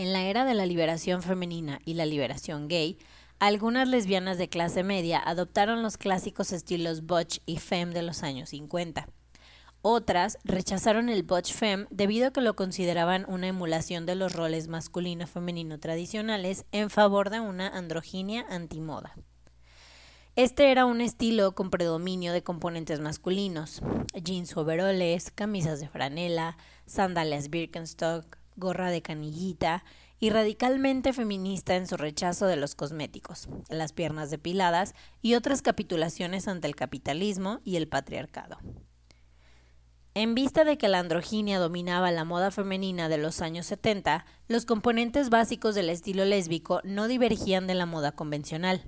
En 0.00 0.14
la 0.14 0.22
era 0.22 0.46
de 0.46 0.54
la 0.54 0.64
liberación 0.64 1.20
femenina 1.20 1.78
y 1.84 1.92
la 1.92 2.06
liberación 2.06 2.68
gay, 2.68 2.96
algunas 3.38 3.86
lesbianas 3.86 4.38
de 4.38 4.48
clase 4.48 4.82
media 4.82 5.22
adoptaron 5.22 5.82
los 5.82 5.98
clásicos 5.98 6.52
estilos 6.52 7.04
butch 7.04 7.40
y 7.44 7.58
femme 7.58 7.92
de 7.92 8.00
los 8.00 8.22
años 8.22 8.48
50. 8.48 9.06
Otras 9.82 10.38
rechazaron 10.42 11.10
el 11.10 11.22
butch 11.22 11.52
femme 11.52 11.86
debido 11.90 12.28
a 12.28 12.30
que 12.30 12.40
lo 12.40 12.56
consideraban 12.56 13.26
una 13.28 13.48
emulación 13.48 14.06
de 14.06 14.14
los 14.14 14.32
roles 14.32 14.68
masculino-femenino 14.68 15.78
tradicionales 15.78 16.64
en 16.72 16.88
favor 16.88 17.28
de 17.28 17.40
una 17.40 17.68
androginia 17.68 18.46
antimoda. 18.48 19.14
Este 20.34 20.70
era 20.70 20.86
un 20.86 21.02
estilo 21.02 21.54
con 21.54 21.68
predominio 21.68 22.32
de 22.32 22.42
componentes 22.42 23.00
masculinos, 23.00 23.82
jeans 24.14 24.56
overoles, 24.56 25.30
camisas 25.30 25.78
de 25.78 25.90
franela, 25.90 26.56
sandalias 26.86 27.50
Birkenstock, 27.50 28.39
gorra 28.60 28.90
de 28.90 29.02
canillita 29.02 29.82
y 30.20 30.30
radicalmente 30.30 31.12
feminista 31.12 31.74
en 31.74 31.88
su 31.88 31.96
rechazo 31.96 32.46
de 32.46 32.54
los 32.54 32.76
cosméticos, 32.76 33.48
las 33.68 33.92
piernas 33.92 34.30
depiladas 34.30 34.94
y 35.22 35.34
otras 35.34 35.62
capitulaciones 35.62 36.46
ante 36.46 36.68
el 36.68 36.76
capitalismo 36.76 37.60
y 37.64 37.74
el 37.74 37.88
patriarcado. 37.88 38.58
En 40.14 40.36
vista 40.36 40.64
de 40.64 40.78
que 40.78 40.88
la 40.88 40.98
androginia 40.98 41.58
dominaba 41.58 42.12
la 42.12 42.24
moda 42.24 42.52
femenina 42.52 43.08
de 43.08 43.18
los 43.18 43.40
años 43.40 43.66
70, 43.66 44.24
los 44.46 44.66
componentes 44.66 45.30
básicos 45.30 45.74
del 45.74 45.90
estilo 45.90 46.24
lésbico 46.24 46.80
no 46.84 47.08
divergían 47.08 47.66
de 47.66 47.74
la 47.74 47.86
moda 47.86 48.12
convencional 48.12 48.84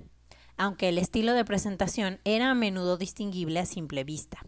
aunque 0.57 0.89
el 0.89 0.97
estilo 0.97 1.33
de 1.33 1.45
presentación 1.45 2.19
era 2.23 2.51
a 2.51 2.55
menudo 2.55 2.97
distinguible 2.97 3.59
a 3.59 3.65
simple 3.65 4.03
vista. 4.03 4.39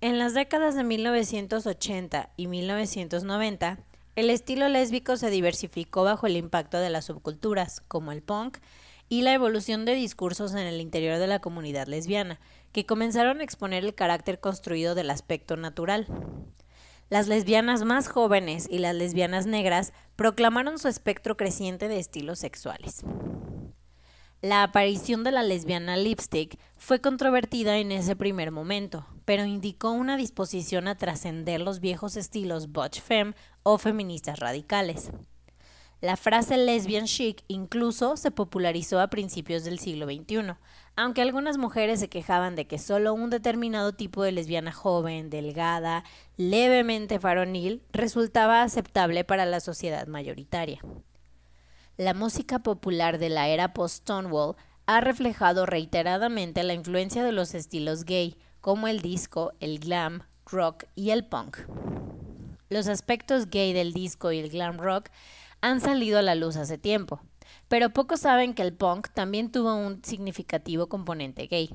En 0.00 0.18
las 0.18 0.34
décadas 0.34 0.74
de 0.74 0.84
1980 0.84 2.32
y 2.36 2.46
1990, 2.48 3.78
el 4.16 4.30
estilo 4.30 4.68
lésbico 4.70 5.18
se 5.18 5.28
diversificó 5.28 6.02
bajo 6.02 6.26
el 6.26 6.38
impacto 6.38 6.78
de 6.78 6.88
las 6.88 7.04
subculturas, 7.04 7.82
como 7.86 8.12
el 8.12 8.22
punk, 8.22 8.58
y 9.10 9.22
la 9.22 9.34
evolución 9.34 9.84
de 9.84 9.94
discursos 9.94 10.52
en 10.52 10.66
el 10.66 10.80
interior 10.80 11.18
de 11.18 11.26
la 11.26 11.40
comunidad 11.40 11.86
lesbiana, 11.86 12.40
que 12.72 12.86
comenzaron 12.86 13.40
a 13.40 13.44
exponer 13.44 13.84
el 13.84 13.94
carácter 13.94 14.40
construido 14.40 14.94
del 14.94 15.10
aspecto 15.10 15.56
natural. 15.56 16.06
Las 17.10 17.28
lesbianas 17.28 17.84
más 17.84 18.08
jóvenes 18.08 18.66
y 18.70 18.78
las 18.78 18.96
lesbianas 18.96 19.46
negras 19.46 19.92
proclamaron 20.16 20.78
su 20.78 20.88
espectro 20.88 21.36
creciente 21.36 21.86
de 21.86 21.98
estilos 21.98 22.38
sexuales. 22.38 23.04
La 24.40 24.62
aparición 24.62 25.24
de 25.24 25.32
la 25.32 25.42
lesbiana 25.42 25.96
lipstick 25.96 26.58
fue 26.76 27.00
controvertida 27.00 27.76
en 27.78 27.92
ese 27.92 28.16
primer 28.16 28.50
momento, 28.50 29.06
pero 29.26 29.44
indicó 29.44 29.90
una 29.90 30.16
disposición 30.16 30.88
a 30.88 30.94
trascender 30.94 31.60
los 31.60 31.80
viejos 31.80 32.16
estilos 32.16 32.72
butch 32.72 33.02
femme 33.02 33.34
o 33.64 33.76
feministas 33.76 34.38
radicales. 34.38 35.10
La 36.00 36.16
frase 36.16 36.56
lesbian 36.56 37.06
chic 37.06 37.42
incluso 37.48 38.16
se 38.16 38.30
popularizó 38.30 39.00
a 39.00 39.08
principios 39.08 39.64
del 39.64 39.78
siglo 39.78 40.06
XXI, 40.06 40.54
aunque 40.94 41.22
algunas 41.22 41.58
mujeres 41.58 42.00
se 42.00 42.08
quejaban 42.08 42.54
de 42.54 42.66
que 42.66 42.78
solo 42.78 43.14
un 43.14 43.28
determinado 43.28 43.94
tipo 43.94 44.22
de 44.22 44.30
lesbiana 44.30 44.72
joven, 44.72 45.28
delgada, 45.28 46.04
levemente 46.36 47.18
varonil, 47.18 47.82
resultaba 47.92 48.62
aceptable 48.62 49.24
para 49.24 49.44
la 49.44 49.60
sociedad 49.60 50.06
mayoritaria. 50.06 50.80
La 51.96 52.14
música 52.14 52.58
popular 52.60 53.18
de 53.18 53.30
la 53.30 53.48
era 53.48 53.72
post-Stonewall 53.72 54.54
ha 54.84 55.00
reflejado 55.00 55.66
reiteradamente 55.66 56.62
la 56.62 56.74
influencia 56.74 57.24
de 57.24 57.32
los 57.32 57.54
estilos 57.54 58.04
gay, 58.04 58.36
como 58.66 58.88
el 58.88 59.00
disco, 59.00 59.52
el 59.60 59.78
glam, 59.78 60.24
rock 60.44 60.86
y 60.96 61.10
el 61.10 61.24
punk. 61.24 61.58
Los 62.68 62.88
aspectos 62.88 63.48
gay 63.48 63.72
del 63.72 63.92
disco 63.92 64.32
y 64.32 64.40
el 64.40 64.50
glam 64.50 64.78
rock 64.78 65.10
han 65.60 65.80
salido 65.80 66.18
a 66.18 66.22
la 66.22 66.34
luz 66.34 66.56
hace 66.56 66.76
tiempo, 66.76 67.20
pero 67.68 67.90
pocos 67.90 68.18
saben 68.18 68.54
que 68.54 68.62
el 68.62 68.72
punk 68.72 69.10
también 69.14 69.52
tuvo 69.52 69.76
un 69.76 70.02
significativo 70.02 70.88
componente 70.88 71.46
gay. 71.46 71.70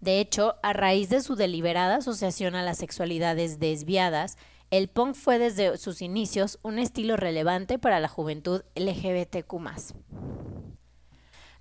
De 0.00 0.20
hecho, 0.20 0.54
a 0.62 0.72
raíz 0.72 1.10
de 1.10 1.20
su 1.20 1.36
deliberada 1.36 1.96
asociación 1.96 2.54
a 2.54 2.62
las 2.62 2.78
sexualidades 2.78 3.58
desviadas, 3.58 4.38
el 4.70 4.88
punk 4.88 5.14
fue 5.14 5.38
desde 5.38 5.76
sus 5.76 6.00
inicios 6.00 6.58
un 6.62 6.78
estilo 6.78 7.18
relevante 7.18 7.78
para 7.78 8.00
la 8.00 8.08
juventud 8.08 8.62
LGBTQ. 8.74 9.52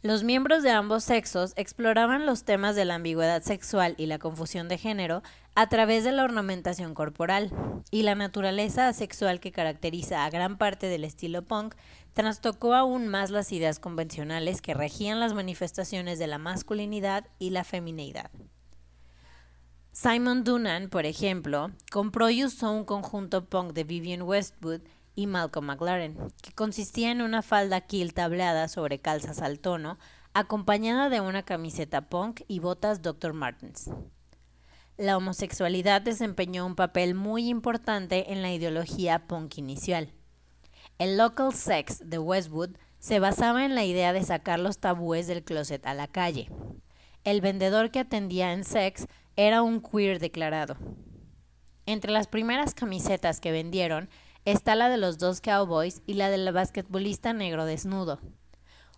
Los 0.02 0.24
miembros 0.24 0.64
de 0.64 0.72
ambos 0.72 1.04
sexos 1.04 1.52
exploraban 1.58 2.26
los 2.26 2.46
temas 2.46 2.74
de 2.78 2.86
la 2.86 2.96
ambigüedad 2.96 3.42
sexual 3.42 3.96
y 3.98 4.06
la 4.06 4.18
confusión 4.18 4.70
de 4.70 4.78
género 4.78 5.24
a 5.56 5.68
través 5.68 6.06
de 6.06 6.14
la 6.14 6.24
ornamentación 6.24 6.94
corporal, 6.94 7.52
y 7.92 8.04
la 8.04 8.16
naturaleza 8.16 8.88
asexual 8.88 9.42
que 9.42 9.52
caracteriza 9.52 10.24
a 10.24 10.30
gran 10.30 10.58
parte 10.58 10.88
del 10.88 11.04
estilo 11.04 11.42
punk 11.42 11.76
trastocó 12.14 12.76
aún 12.76 13.10
más 13.10 13.30
las 13.30 13.52
ideas 13.52 13.80
convencionales 13.80 14.62
que 14.62 14.74
regían 14.74 15.20
las 15.20 15.34
manifestaciones 15.34 16.18
de 16.18 16.28
la 16.28 16.38
masculinidad 16.38 17.28
y 17.38 17.50
la 17.50 17.66
femineidad. 17.66 18.32
Simon 19.92 20.46
Dunan, 20.46 20.88
por 20.88 21.06
ejemplo, 21.06 21.72
compró 21.92 22.30
y 22.30 22.46
usó 22.46 22.72
un 22.72 22.86
conjunto 22.86 23.44
punk 23.44 23.74
de 23.74 23.84
Vivian 23.84 24.22
Westwood 24.22 24.80
y 25.20 25.28
Malcolm 25.28 25.66
McLaren, 25.66 26.18
que 26.42 26.54
consistía 26.54 27.12
en 27.12 27.22
una 27.22 27.42
falda 27.42 27.82
kill 27.82 28.14
tableada 28.14 28.70
sobre 28.70 29.00
calzas 29.00 29.42
al 29.42 29.60
tono, 29.60 30.00
acompañada 30.34 31.10
de 31.10 31.20
una 31.20 31.44
camiseta 31.44 32.08
punk 32.08 32.42
y 32.48 32.60
botas 32.60 33.02
Dr. 33.02 33.34
Martens. 33.34 33.90
La 34.96 35.18
homosexualidad 35.18 36.02
desempeñó 36.02 36.66
un 36.66 36.76
papel 36.76 37.16
muy 37.16 37.50
importante 37.50 38.32
en 38.32 38.42
la 38.42 38.54
ideología 38.54 39.28
punk 39.28 39.58
inicial. 39.58 40.14
El 41.00 41.18
local 41.18 41.54
sex 41.54 42.10
de 42.10 42.18
Westwood 42.18 42.78
se 43.00 43.20
basaba 43.20 43.66
en 43.66 43.76
la 43.76 43.84
idea 43.84 44.14
de 44.14 44.24
sacar 44.24 44.60
los 44.60 44.80
tabúes 44.80 45.28
del 45.28 45.44
closet 45.44 45.86
a 45.86 45.94
la 45.94 46.08
calle. 46.08 46.50
El 47.26 47.42
vendedor 47.42 47.92
que 47.92 48.00
atendía 48.00 48.54
en 48.54 48.64
sex 48.64 49.06
era 49.36 49.64
un 49.64 49.82
queer 49.82 50.20
declarado. 50.20 50.78
Entre 51.86 52.12
las 52.12 52.28
primeras 52.28 52.74
camisetas 52.74 53.42
que 53.42 53.52
vendieron 53.52 54.10
está 54.46 54.76
la 54.76 54.90
de 54.90 54.98
los 54.98 55.18
dos 55.18 55.42
cowboys 55.42 56.02
y 56.06 56.14
la 56.14 56.30
del 56.30 56.52
basquetbolista 56.52 57.34
negro 57.34 57.66
desnudo. 57.66 58.20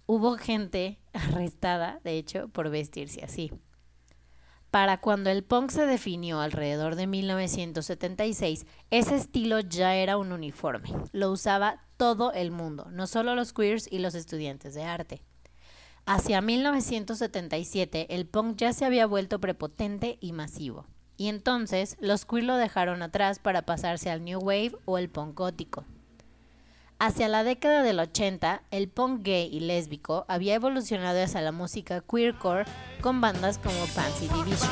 Hubo 0.05 0.37
gente 0.37 0.99
arrestada, 1.13 1.99
de 2.03 2.17
hecho, 2.17 2.49
por 2.49 2.69
vestirse 2.69 3.23
así. 3.23 3.51
Para 4.71 5.01
cuando 5.01 5.29
el 5.29 5.43
punk 5.43 5.69
se 5.69 5.85
definió 5.85 6.39
alrededor 6.39 6.95
de 6.95 7.05
1976, 7.05 8.65
ese 8.89 9.15
estilo 9.15 9.59
ya 9.59 9.95
era 9.95 10.15
un 10.15 10.31
uniforme. 10.31 10.89
Lo 11.11 11.29
usaba 11.29 11.83
todo 11.97 12.31
el 12.31 12.51
mundo, 12.51 12.87
no 12.89 13.05
solo 13.05 13.35
los 13.35 13.51
queers 13.51 13.91
y 13.91 13.99
los 13.99 14.15
estudiantes 14.15 14.73
de 14.73 14.83
arte. 14.83 15.23
Hacia 16.05 16.41
1977 16.41 18.15
el 18.15 18.25
punk 18.25 18.57
ya 18.57 18.73
se 18.73 18.85
había 18.85 19.05
vuelto 19.05 19.39
prepotente 19.39 20.17
y 20.19 20.31
masivo, 20.31 20.87
y 21.21 21.29
entonces 21.29 21.97
los 21.99 22.25
queer 22.25 22.45
lo 22.45 22.55
dejaron 22.55 23.03
atrás 23.03 23.37
para 23.37 23.61
pasarse 23.61 24.09
al 24.09 24.25
new 24.25 24.39
wave 24.39 24.75
o 24.85 24.97
el 24.97 25.07
punk 25.07 25.37
gótico. 25.37 25.85
Hacia 26.97 27.27
la 27.27 27.43
década 27.43 27.83
del 27.83 27.99
80, 27.99 28.63
el 28.71 28.89
punk 28.89 29.21
gay 29.21 29.47
y 29.51 29.59
lésbico 29.59 30.25
había 30.27 30.55
evolucionado 30.55 31.23
hacia 31.23 31.41
la 31.41 31.51
música 31.51 32.01
queercore 32.01 32.65
con 33.01 33.21
bandas 33.21 33.59
como 33.59 33.85
Pansy 33.93 34.29
Division. 34.29 34.71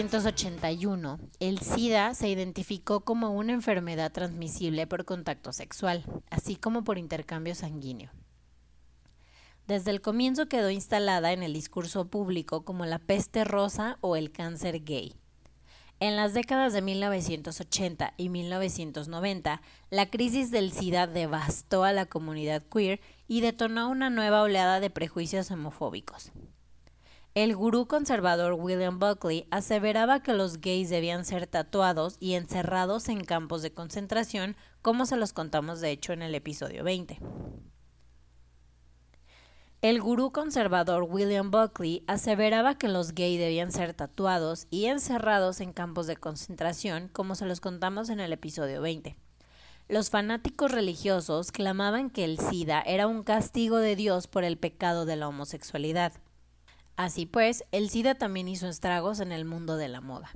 1981, 0.00 1.20
el 1.40 1.58
SIDA 1.58 2.14
se 2.14 2.30
identificó 2.30 3.00
como 3.00 3.32
una 3.32 3.52
enfermedad 3.52 4.10
transmisible 4.10 4.86
por 4.86 5.04
contacto 5.04 5.52
sexual, 5.52 6.04
así 6.30 6.56
como 6.56 6.84
por 6.84 6.96
intercambio 6.96 7.54
sanguíneo. 7.54 8.10
Desde 9.66 9.90
el 9.90 10.00
comienzo 10.00 10.48
quedó 10.48 10.70
instalada 10.70 11.32
en 11.32 11.42
el 11.42 11.52
discurso 11.52 12.08
público 12.08 12.64
como 12.64 12.86
la 12.86 12.98
peste 12.98 13.44
rosa 13.44 13.98
o 14.00 14.16
el 14.16 14.32
cáncer 14.32 14.84
gay. 14.84 15.16
En 15.98 16.16
las 16.16 16.32
décadas 16.32 16.72
de 16.72 16.80
1980 16.80 18.14
y 18.16 18.30
1990, 18.30 19.60
la 19.90 20.06
crisis 20.08 20.50
del 20.50 20.72
SIDA 20.72 21.08
devastó 21.08 21.84
a 21.84 21.92
la 21.92 22.06
comunidad 22.06 22.62
queer 22.62 23.02
y 23.28 23.42
detonó 23.42 23.90
una 23.90 24.08
nueva 24.08 24.40
oleada 24.40 24.80
de 24.80 24.88
prejuicios 24.88 25.50
homofóbicos. 25.50 26.32
El 27.36 27.54
gurú 27.54 27.86
conservador 27.86 28.54
William 28.54 28.98
Buckley 28.98 29.46
aseveraba 29.52 30.20
que 30.20 30.32
los 30.32 30.60
gays 30.60 30.90
debían 30.90 31.24
ser 31.24 31.46
tatuados 31.46 32.16
y 32.18 32.34
encerrados 32.34 33.08
en 33.08 33.24
campos 33.24 33.62
de 33.62 33.72
concentración, 33.72 34.56
como 34.82 35.06
se 35.06 35.14
los 35.14 35.32
contamos 35.32 35.80
de 35.80 35.92
hecho 35.92 36.12
en 36.12 36.22
el 36.22 36.34
episodio 36.34 36.82
20. 36.82 37.20
El 39.80 40.00
gurú 40.00 40.32
conservador 40.32 41.04
William 41.04 41.52
Buckley 41.52 42.02
aseveraba 42.08 42.76
que 42.76 42.88
los 42.88 43.14
gays 43.14 43.38
debían 43.38 43.70
ser 43.70 43.94
tatuados 43.94 44.66
y 44.68 44.86
encerrados 44.86 45.60
en 45.60 45.72
campos 45.72 46.08
de 46.08 46.16
concentración, 46.16 47.06
como 47.12 47.36
se 47.36 47.46
los 47.46 47.60
contamos 47.60 48.08
en 48.08 48.18
el 48.18 48.32
episodio 48.32 48.82
20. 48.82 49.16
Los 49.88 50.10
fanáticos 50.10 50.72
religiosos 50.72 51.52
clamaban 51.52 52.10
que 52.10 52.24
el 52.24 52.40
SIDA 52.40 52.82
era 52.82 53.06
un 53.06 53.22
castigo 53.22 53.76
de 53.78 53.94
Dios 53.94 54.26
por 54.26 54.42
el 54.42 54.58
pecado 54.58 55.04
de 55.06 55.14
la 55.14 55.28
homosexualidad. 55.28 56.12
Así 56.96 57.26
pues, 57.26 57.64
el 57.72 57.90
SIDA 57.90 58.14
también 58.14 58.48
hizo 58.48 58.68
estragos 58.68 59.20
en 59.20 59.32
el 59.32 59.44
mundo 59.44 59.76
de 59.76 59.88
la 59.88 60.00
moda. 60.00 60.30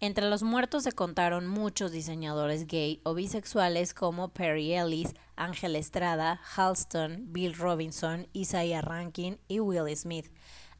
Entre 0.00 0.28
los 0.28 0.42
muertos 0.42 0.84
se 0.84 0.92
contaron 0.92 1.46
muchos 1.46 1.92
diseñadores 1.92 2.66
gay 2.66 3.00
o 3.04 3.14
bisexuales 3.14 3.94
como 3.94 4.28
Perry 4.28 4.72
Ellis, 4.74 5.14
Ángel 5.36 5.76
Estrada, 5.76 6.40
Halston, 6.56 7.32
Bill 7.32 7.54
Robinson, 7.54 8.28
Isaiah 8.32 8.80
Rankin 8.80 9.38
y 9.48 9.60
Will 9.60 9.94
Smith, 9.96 10.30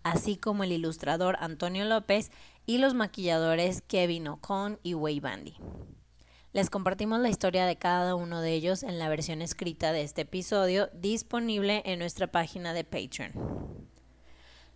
así 0.03 0.37
como 0.37 0.65
el 0.65 0.73
ilustrador 0.73 1.37
Antonio 1.41 1.85
López 1.85 2.31
y 2.65 2.79
los 2.79 2.95
maquilladores 2.95 3.83
Kevin 3.83 4.29
O'Con 4.29 4.79
y 4.83 4.95
Way 4.95 5.21
Bandy. 5.21 5.57
Les 6.53 6.71
compartimos 6.71 7.21
la 7.21 7.29
historia 7.29 7.67
de 7.67 7.77
cada 7.77 8.15
uno 8.15 8.41
de 8.41 8.55
ellos 8.55 8.83
en 8.83 8.99
la 8.99 9.09
versión 9.09 9.43
escrita 9.43 9.93
de 9.93 10.03
este 10.03 10.23
episodio 10.23 10.89
disponible 10.95 11.83
en 11.85 11.99
nuestra 11.99 12.29
página 12.29 12.73
de 12.73 12.85
Patreon. 12.85 13.88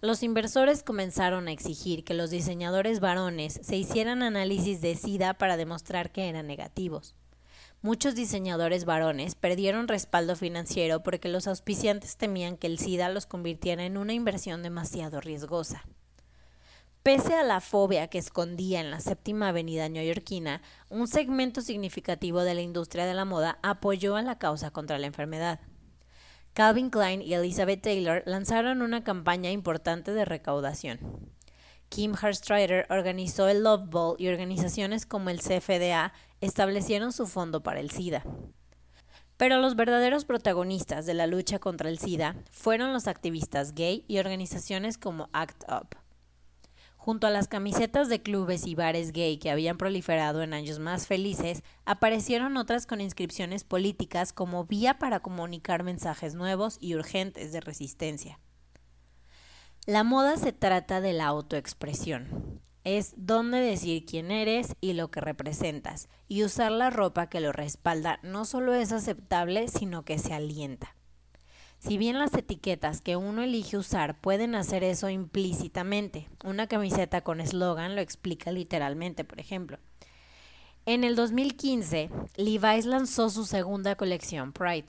Los 0.02 0.24
inversores 0.24 0.82
comenzaron 0.82 1.46
a 1.46 1.52
exigir 1.52 2.02
que 2.02 2.12
los 2.12 2.28
diseñadores 2.28 2.98
varones 2.98 3.60
se 3.62 3.76
hicieran 3.76 4.24
análisis 4.24 4.80
de 4.80 4.96
SIDA 4.96 5.34
para 5.34 5.56
demostrar 5.56 6.10
que 6.10 6.28
eran 6.28 6.48
negativos. 6.48 7.14
Muchos 7.82 8.16
diseñadores 8.16 8.84
varones 8.84 9.36
perdieron 9.36 9.86
respaldo 9.86 10.34
financiero 10.34 11.04
porque 11.04 11.28
los 11.28 11.46
auspiciantes 11.46 12.16
temían 12.16 12.56
que 12.56 12.66
el 12.66 12.80
SIDA 12.80 13.10
los 13.10 13.26
convirtiera 13.26 13.84
en 13.84 13.96
una 13.96 14.12
inversión 14.12 14.64
demasiado 14.64 15.20
riesgosa. 15.20 15.84
Pese 17.04 17.36
a 17.36 17.44
la 17.44 17.60
fobia 17.60 18.08
que 18.08 18.18
escondía 18.18 18.80
en 18.80 18.90
la 18.90 18.98
séptima 18.98 19.50
avenida 19.50 19.88
neoyorquina, 19.88 20.62
un 20.90 21.06
segmento 21.06 21.60
significativo 21.60 22.42
de 22.42 22.54
la 22.54 22.62
industria 22.62 23.06
de 23.06 23.14
la 23.14 23.24
moda 23.24 23.60
apoyó 23.62 24.16
a 24.16 24.22
la 24.22 24.36
causa 24.40 24.72
contra 24.72 24.98
la 24.98 25.06
enfermedad. 25.06 25.60
Calvin 26.54 26.90
Klein 26.90 27.22
y 27.22 27.32
Elizabeth 27.32 27.80
Taylor 27.80 28.22
lanzaron 28.26 28.82
una 28.82 29.02
campaña 29.02 29.50
importante 29.50 30.12
de 30.12 30.26
recaudación. 30.26 30.98
Kim 31.88 32.14
Harstrider 32.20 32.86
organizó 32.90 33.48
el 33.48 33.62
Love 33.62 33.88
Ball 33.88 34.16
y 34.18 34.28
organizaciones 34.28 35.06
como 35.06 35.30
el 35.30 35.40
CFDA 35.40 36.12
establecieron 36.40 37.12
su 37.12 37.26
fondo 37.26 37.62
para 37.62 37.80
el 37.80 37.90
SIDA. 37.90 38.24
Pero 39.38 39.58
los 39.58 39.76
verdaderos 39.76 40.26
protagonistas 40.26 41.06
de 41.06 41.14
la 41.14 41.26
lucha 41.26 41.58
contra 41.58 41.88
el 41.88 41.98
SIDA 41.98 42.36
fueron 42.50 42.92
los 42.92 43.08
activistas 43.08 43.74
gay 43.74 44.04
y 44.06 44.18
organizaciones 44.18 44.98
como 44.98 45.30
ACT 45.32 45.64
UP. 45.70 46.01
Junto 47.02 47.26
a 47.26 47.30
las 47.30 47.48
camisetas 47.48 48.08
de 48.08 48.22
clubes 48.22 48.64
y 48.64 48.76
bares 48.76 49.10
gay 49.10 49.36
que 49.36 49.50
habían 49.50 49.76
proliferado 49.76 50.40
en 50.40 50.54
años 50.54 50.78
más 50.78 51.08
felices, 51.08 51.64
aparecieron 51.84 52.56
otras 52.56 52.86
con 52.86 53.00
inscripciones 53.00 53.64
políticas 53.64 54.32
como 54.32 54.66
vía 54.66 55.00
para 55.00 55.18
comunicar 55.18 55.82
mensajes 55.82 56.36
nuevos 56.36 56.78
y 56.80 56.94
urgentes 56.94 57.50
de 57.50 57.60
resistencia. 57.60 58.38
La 59.84 60.04
moda 60.04 60.36
se 60.36 60.52
trata 60.52 61.00
de 61.00 61.12
la 61.12 61.26
autoexpresión. 61.26 62.60
Es 62.84 63.14
dónde 63.16 63.58
decir 63.58 64.06
quién 64.06 64.30
eres 64.30 64.76
y 64.80 64.92
lo 64.92 65.10
que 65.10 65.20
representas, 65.20 66.08
y 66.28 66.44
usar 66.44 66.70
la 66.70 66.90
ropa 66.90 67.28
que 67.28 67.40
lo 67.40 67.50
respalda 67.50 68.20
no 68.22 68.44
solo 68.44 68.74
es 68.74 68.92
aceptable, 68.92 69.66
sino 69.66 70.04
que 70.04 70.20
se 70.20 70.34
alienta. 70.34 70.94
Si 71.82 71.98
bien 71.98 72.16
las 72.16 72.32
etiquetas 72.34 73.00
que 73.00 73.16
uno 73.16 73.42
elige 73.42 73.76
usar 73.76 74.20
pueden 74.20 74.54
hacer 74.54 74.84
eso 74.84 75.08
implícitamente, 75.08 76.28
una 76.44 76.68
camiseta 76.68 77.22
con 77.22 77.40
eslogan 77.40 77.96
lo 77.96 78.00
explica 78.00 78.52
literalmente, 78.52 79.24
por 79.24 79.40
ejemplo. 79.40 79.80
En 80.86 81.02
el 81.02 81.16
2015, 81.16 82.08
Levi's 82.36 82.86
lanzó 82.86 83.30
su 83.30 83.44
segunda 83.44 83.96
colección, 83.96 84.52
Pride. 84.52 84.86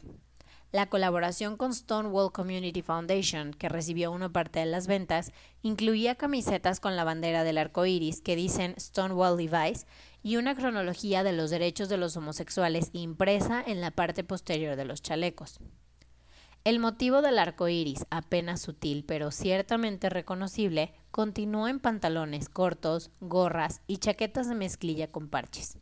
La 0.71 0.87
colaboración 0.87 1.57
con 1.57 1.73
Stonewall 1.73 2.31
Community 2.31 2.83
Foundation, 2.83 3.55
que 3.55 3.69
recibió 3.69 4.11
una 4.11 4.31
parte 4.31 4.59
de 4.59 4.67
las 4.67 4.85
ventas, 4.85 5.31
incluía 5.63 6.13
camisetas 6.13 6.79
con 6.79 6.95
la 6.95 7.03
bandera 7.03 7.43
del 7.43 7.57
arco 7.57 7.87
iris 7.87 8.21
que 8.21 8.35
dicen 8.35 8.75
Stonewall 8.79 9.37
Levi's 9.37 9.87
y 10.21 10.35
una 10.35 10.53
cronología 10.53 11.23
de 11.23 11.33
los 11.33 11.49
derechos 11.49 11.89
de 11.89 11.97
los 11.97 12.15
homosexuales 12.17 12.91
impresa 12.93 13.63
en 13.65 13.81
la 13.81 13.89
parte 13.89 14.23
posterior 14.23 14.75
de 14.75 14.85
los 14.85 15.01
chalecos. 15.01 15.59
El 16.63 16.79
motivo 16.79 17.21
del 17.21 17.39
arco 17.39 17.67
iris, 17.67 18.05
apenas 18.09 18.61
sutil 18.61 19.03
pero 19.05 19.31
ciertamente 19.31 20.09
reconocible, 20.09 20.93
continuó 21.11 21.67
en 21.67 21.81
pantalones 21.81 22.47
cortos, 22.47 23.11
gorras 23.19 23.81
y 23.85 23.97
chaquetas 23.97 24.47
de 24.47 24.55
mezclilla 24.55 25.11
con 25.11 25.27
parches. 25.27 25.77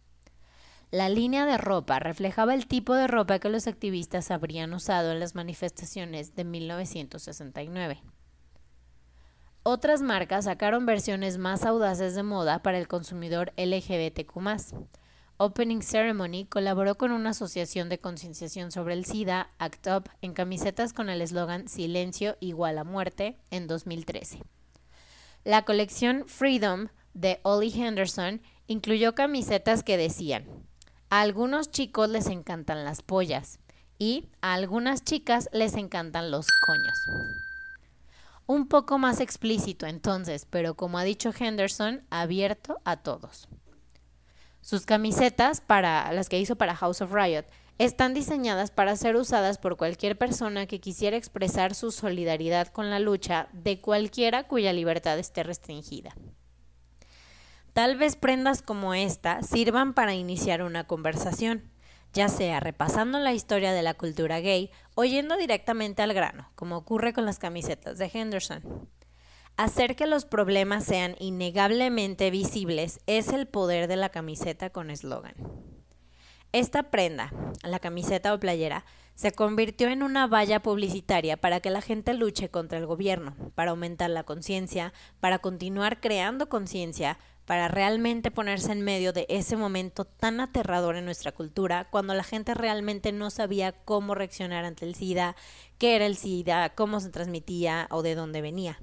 La 0.89 1.07
línea 1.07 1.45
de 1.45 1.59
ropa 1.59 1.99
reflejaba 1.99 2.55
el 2.55 2.65
tipo 2.65 2.95
de 2.95 3.05
ropa 3.05 3.37
que 3.37 3.49
los 3.49 3.67
activistas 3.67 4.31
habrían 4.31 4.73
usado 4.73 5.11
en 5.11 5.19
las 5.19 5.35
manifestaciones 5.35 6.35
de 6.35 6.45
1969. 6.45 8.01
Otras 9.61 10.01
marcas 10.01 10.45
sacaron 10.45 10.87
versiones 10.87 11.37
más 11.37 11.63
audaces 11.63 12.15
de 12.15 12.23
moda 12.23 12.63
para 12.63 12.79
el 12.79 12.87
consumidor 12.87 13.53
LGBTQ. 13.55 14.35
Opening 15.43 15.81
Ceremony 15.81 16.45
colaboró 16.45 16.99
con 16.99 17.11
una 17.11 17.31
asociación 17.31 17.89
de 17.89 17.97
concienciación 17.97 18.71
sobre 18.71 18.93
el 18.93 19.05
SIDA, 19.05 19.49
ACT 19.57 19.87
UP, 19.87 20.07
en 20.21 20.33
camisetas 20.33 20.93
con 20.93 21.09
el 21.09 21.19
eslogan 21.19 21.67
Silencio 21.67 22.37
igual 22.41 22.77
a 22.77 22.83
muerte 22.83 23.39
en 23.49 23.65
2013. 23.65 24.43
La 25.43 25.65
colección 25.65 26.25
Freedom 26.27 26.89
de 27.15 27.39
Ollie 27.41 27.73
Henderson 27.73 28.43
incluyó 28.67 29.15
camisetas 29.15 29.81
que 29.81 29.97
decían 29.97 30.45
a 31.09 31.21
algunos 31.21 31.71
chicos 31.71 32.07
les 32.07 32.27
encantan 32.27 32.85
las 32.85 33.01
pollas 33.01 33.57
y 33.97 34.29
a 34.41 34.53
algunas 34.53 35.03
chicas 35.03 35.49
les 35.53 35.73
encantan 35.73 36.29
los 36.29 36.45
coños. 36.67 36.99
Un 38.45 38.67
poco 38.67 38.99
más 38.99 39.19
explícito 39.19 39.87
entonces, 39.87 40.45
pero 40.47 40.75
como 40.75 40.99
ha 40.99 41.03
dicho 41.03 41.31
Henderson, 41.35 42.03
abierto 42.11 42.79
a 42.85 42.97
todos. 42.97 43.49
Sus 44.61 44.85
camisetas, 44.85 45.59
para 45.59 46.11
las 46.13 46.29
que 46.29 46.39
hizo 46.39 46.55
para 46.55 46.75
House 46.75 47.01
of 47.01 47.13
Riot, 47.13 47.45
están 47.79 48.13
diseñadas 48.13 48.69
para 48.69 48.95
ser 48.95 49.15
usadas 49.15 49.57
por 49.57 49.75
cualquier 49.75 50.17
persona 50.17 50.67
que 50.67 50.79
quisiera 50.79 51.17
expresar 51.17 51.73
su 51.73 51.91
solidaridad 51.91 52.67
con 52.67 52.91
la 52.91 52.99
lucha 52.99 53.47
de 53.53 53.81
cualquiera 53.81 54.47
cuya 54.47 54.71
libertad 54.71 55.17
esté 55.17 55.41
restringida. 55.41 56.15
Tal 57.73 57.97
vez 57.97 58.15
prendas 58.15 58.61
como 58.61 58.93
esta 58.93 59.41
sirvan 59.41 59.93
para 59.93 60.13
iniciar 60.13 60.61
una 60.61 60.85
conversación, 60.85 61.71
ya 62.13 62.29
sea 62.29 62.59
repasando 62.59 63.17
la 63.19 63.33
historia 63.33 63.71
de 63.71 63.81
la 63.81 63.93
cultura 63.95 64.41
gay 64.41 64.69
o 64.93 65.05
yendo 65.05 65.37
directamente 65.37 66.01
al 66.01 66.13
grano, 66.13 66.51
como 66.55 66.77
ocurre 66.77 67.13
con 67.13 67.25
las 67.25 67.39
camisetas 67.39 67.97
de 67.97 68.11
Henderson. 68.13 68.89
Hacer 69.57 69.95
que 69.95 70.07
los 70.07 70.25
problemas 70.25 70.85
sean 70.85 71.15
innegablemente 71.19 72.31
visibles 72.31 72.99
es 73.05 73.29
el 73.29 73.47
poder 73.47 73.87
de 73.87 73.95
la 73.95 74.09
camiseta 74.09 74.71
con 74.71 74.89
eslogan. 74.89 75.35
Esta 76.51 76.89
prenda, 76.91 77.31
la 77.63 77.79
camiseta 77.79 78.33
o 78.33 78.39
playera, 78.39 78.85
se 79.15 79.31
convirtió 79.31 79.87
en 79.87 80.03
una 80.03 80.27
valla 80.27 80.61
publicitaria 80.61 81.37
para 81.37 81.59
que 81.59 81.69
la 81.69 81.81
gente 81.81 82.13
luche 82.13 82.49
contra 82.49 82.77
el 82.77 82.87
gobierno, 82.87 83.35
para 83.55 83.71
aumentar 83.71 84.09
la 84.09 84.23
conciencia, 84.23 84.93
para 85.19 85.39
continuar 85.39 86.01
creando 86.01 86.49
conciencia, 86.49 87.19
para 87.45 87.67
realmente 87.67 88.31
ponerse 88.31 88.71
en 88.71 88.81
medio 88.81 89.13
de 89.13 89.27
ese 89.29 89.57
momento 89.57 90.05
tan 90.05 90.39
aterrador 90.39 90.95
en 90.95 91.05
nuestra 91.05 91.31
cultura, 91.31 91.87
cuando 91.89 92.13
la 92.13 92.23
gente 92.23 92.53
realmente 92.53 93.11
no 93.11 93.29
sabía 93.29 93.73
cómo 93.73 94.15
reaccionar 94.15 94.65
ante 94.65 94.85
el 94.85 94.95
SIDA, 94.95 95.35
qué 95.77 95.95
era 95.95 96.05
el 96.05 96.17
SIDA, 96.17 96.73
cómo 96.75 96.99
se 96.99 97.09
transmitía 97.09 97.87
o 97.91 98.01
de 98.01 98.15
dónde 98.15 98.41
venía. 98.41 98.79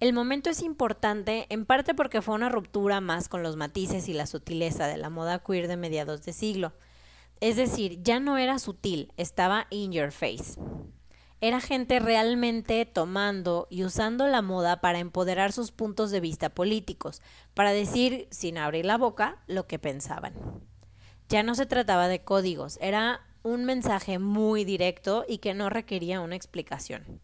El 0.00 0.12
momento 0.12 0.50
es 0.50 0.62
importante 0.62 1.46
en 1.50 1.66
parte 1.66 1.94
porque 1.94 2.22
fue 2.22 2.34
una 2.34 2.48
ruptura 2.48 3.00
más 3.00 3.28
con 3.28 3.42
los 3.42 3.56
matices 3.56 4.08
y 4.08 4.14
la 4.14 4.26
sutileza 4.26 4.86
de 4.86 4.96
la 4.96 5.10
moda 5.10 5.38
queer 5.38 5.68
de 5.68 5.76
mediados 5.76 6.22
de 6.22 6.32
siglo. 6.32 6.72
Es 7.40 7.56
decir, 7.56 8.02
ya 8.02 8.18
no 8.18 8.38
era 8.38 8.58
sutil, 8.58 9.12
estaba 9.16 9.66
in 9.70 9.92
your 9.92 10.10
face 10.10 10.58
era 11.40 11.60
gente 11.60 12.00
realmente 12.00 12.84
tomando 12.84 13.66
y 13.70 13.84
usando 13.84 14.26
la 14.26 14.42
moda 14.42 14.80
para 14.80 14.98
empoderar 14.98 15.52
sus 15.52 15.72
puntos 15.72 16.10
de 16.10 16.20
vista 16.20 16.50
políticos, 16.50 17.22
para 17.54 17.72
decir, 17.72 18.28
sin 18.30 18.58
abrir 18.58 18.84
la 18.84 18.98
boca, 18.98 19.38
lo 19.46 19.66
que 19.66 19.78
pensaban. 19.78 20.34
Ya 21.28 21.42
no 21.42 21.54
se 21.54 21.66
trataba 21.66 22.08
de 22.08 22.22
códigos, 22.22 22.78
era 22.82 23.26
un 23.42 23.64
mensaje 23.64 24.18
muy 24.18 24.64
directo 24.64 25.24
y 25.26 25.38
que 25.38 25.54
no 25.54 25.70
requería 25.70 26.20
una 26.20 26.36
explicación. 26.36 27.20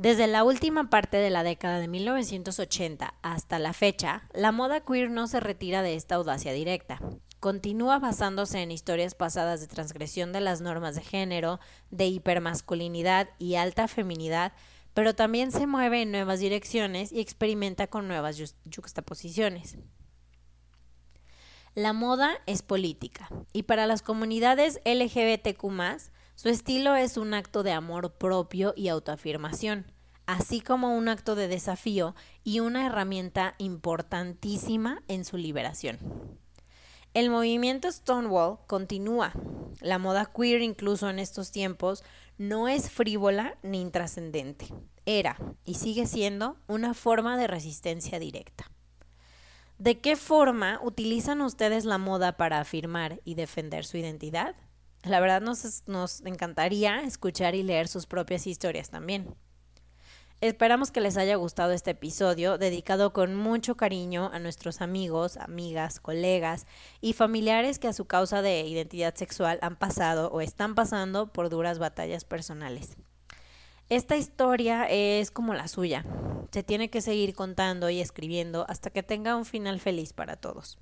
Desde 0.00 0.28
la 0.28 0.44
última 0.44 0.90
parte 0.90 1.16
de 1.16 1.28
la 1.28 1.42
década 1.42 1.80
de 1.80 1.88
1980 1.88 3.14
hasta 3.20 3.58
la 3.58 3.72
fecha, 3.72 4.28
la 4.32 4.52
moda 4.52 4.80
queer 4.80 5.10
no 5.10 5.26
se 5.26 5.40
retira 5.40 5.82
de 5.82 5.96
esta 5.96 6.14
audacia 6.14 6.52
directa 6.52 7.00
continúa 7.40 7.98
basándose 7.98 8.62
en 8.62 8.70
historias 8.70 9.14
pasadas 9.14 9.60
de 9.60 9.68
transgresión 9.68 10.32
de 10.32 10.40
las 10.40 10.60
normas 10.60 10.94
de 10.94 11.02
género, 11.02 11.60
de 11.90 12.06
hipermasculinidad 12.06 13.28
y 13.38 13.54
alta 13.54 13.88
feminidad, 13.88 14.52
pero 14.94 15.14
también 15.14 15.52
se 15.52 15.66
mueve 15.66 16.02
en 16.02 16.10
nuevas 16.10 16.40
direcciones 16.40 17.12
y 17.12 17.20
experimenta 17.20 17.86
con 17.86 18.08
nuevas 18.08 18.56
juxtaposiciones. 18.74 19.78
La 21.74 21.92
moda 21.92 22.32
es 22.46 22.62
política 22.62 23.28
y 23.52 23.64
para 23.64 23.86
las 23.86 24.02
comunidades 24.02 24.80
LGBTQ 24.84 25.64
su 26.38 26.48
estilo 26.48 26.94
es 26.94 27.16
un 27.16 27.34
acto 27.34 27.64
de 27.64 27.72
amor 27.72 28.12
propio 28.12 28.72
y 28.76 28.86
autoafirmación, 28.86 29.90
así 30.24 30.60
como 30.60 30.96
un 30.96 31.08
acto 31.08 31.34
de 31.34 31.48
desafío 31.48 32.14
y 32.44 32.60
una 32.60 32.86
herramienta 32.86 33.56
importantísima 33.58 35.02
en 35.08 35.24
su 35.24 35.36
liberación. 35.36 35.98
El 37.12 37.30
movimiento 37.30 37.90
Stonewall 37.90 38.58
continúa. 38.68 39.32
La 39.80 39.98
moda 39.98 40.26
queer, 40.32 40.62
incluso 40.62 41.10
en 41.10 41.18
estos 41.18 41.50
tiempos, 41.50 42.04
no 42.36 42.68
es 42.68 42.88
frívola 42.88 43.58
ni 43.64 43.80
intrascendente. 43.80 44.68
Era 45.06 45.36
y 45.64 45.74
sigue 45.74 46.06
siendo 46.06 46.56
una 46.68 46.94
forma 46.94 47.36
de 47.36 47.48
resistencia 47.48 48.20
directa. 48.20 48.70
¿De 49.78 49.98
qué 49.98 50.14
forma 50.14 50.78
utilizan 50.84 51.40
ustedes 51.40 51.84
la 51.84 51.98
moda 51.98 52.36
para 52.36 52.60
afirmar 52.60 53.20
y 53.24 53.34
defender 53.34 53.84
su 53.84 53.96
identidad? 53.96 54.54
La 55.04 55.20
verdad 55.20 55.40
nos, 55.40 56.20
encantaría 56.24 57.00
escuchar 57.02 57.54
y 57.54 57.62
leer 57.62 57.88
sus 57.88 58.06
propias 58.06 58.46
historias 58.46 58.90
también. 58.90 59.34
Esperamos 60.40 60.92
que 60.92 61.00
les 61.00 61.16
haya 61.16 61.34
gustado 61.34 61.72
este 61.72 61.92
episodio 61.92 62.58
dedicado 62.58 63.12
con 63.12 63.34
mucho 63.34 63.76
cariño 63.76 64.30
a 64.32 64.38
nuestros 64.38 64.80
amigos, 64.80 65.36
amigas, 65.36 65.98
colegas 65.98 66.66
y 67.00 67.12
familiares 67.12 67.80
que 67.80 67.88
a 67.88 67.92
su 67.92 68.04
causa 68.04 68.40
de 68.40 68.60
identidad 68.60 69.16
sexual 69.16 69.58
han 69.62 69.74
pasado 69.74 70.30
o 70.30 70.40
están 70.40 70.76
pasando 70.76 71.32
por 71.32 71.48
duras 71.50 71.80
batallas 71.80 72.24
personales. 72.24 72.96
Esta 73.88 74.16
historia 74.16 74.84
es 74.84 75.32
como 75.32 75.54
la 75.54 75.66
suya. 75.66 76.04
Se 76.52 76.62
tiene 76.62 76.88
que 76.88 77.00
seguir 77.00 77.34
contando 77.34 77.90
y 77.90 78.00
escribiendo 78.00 78.64
hasta 78.68 78.90
que 78.90 79.02
tenga 79.02 79.34
un 79.34 79.44
final 79.44 79.80
feliz 79.80 80.12
para 80.12 80.36
todos. 80.36 80.78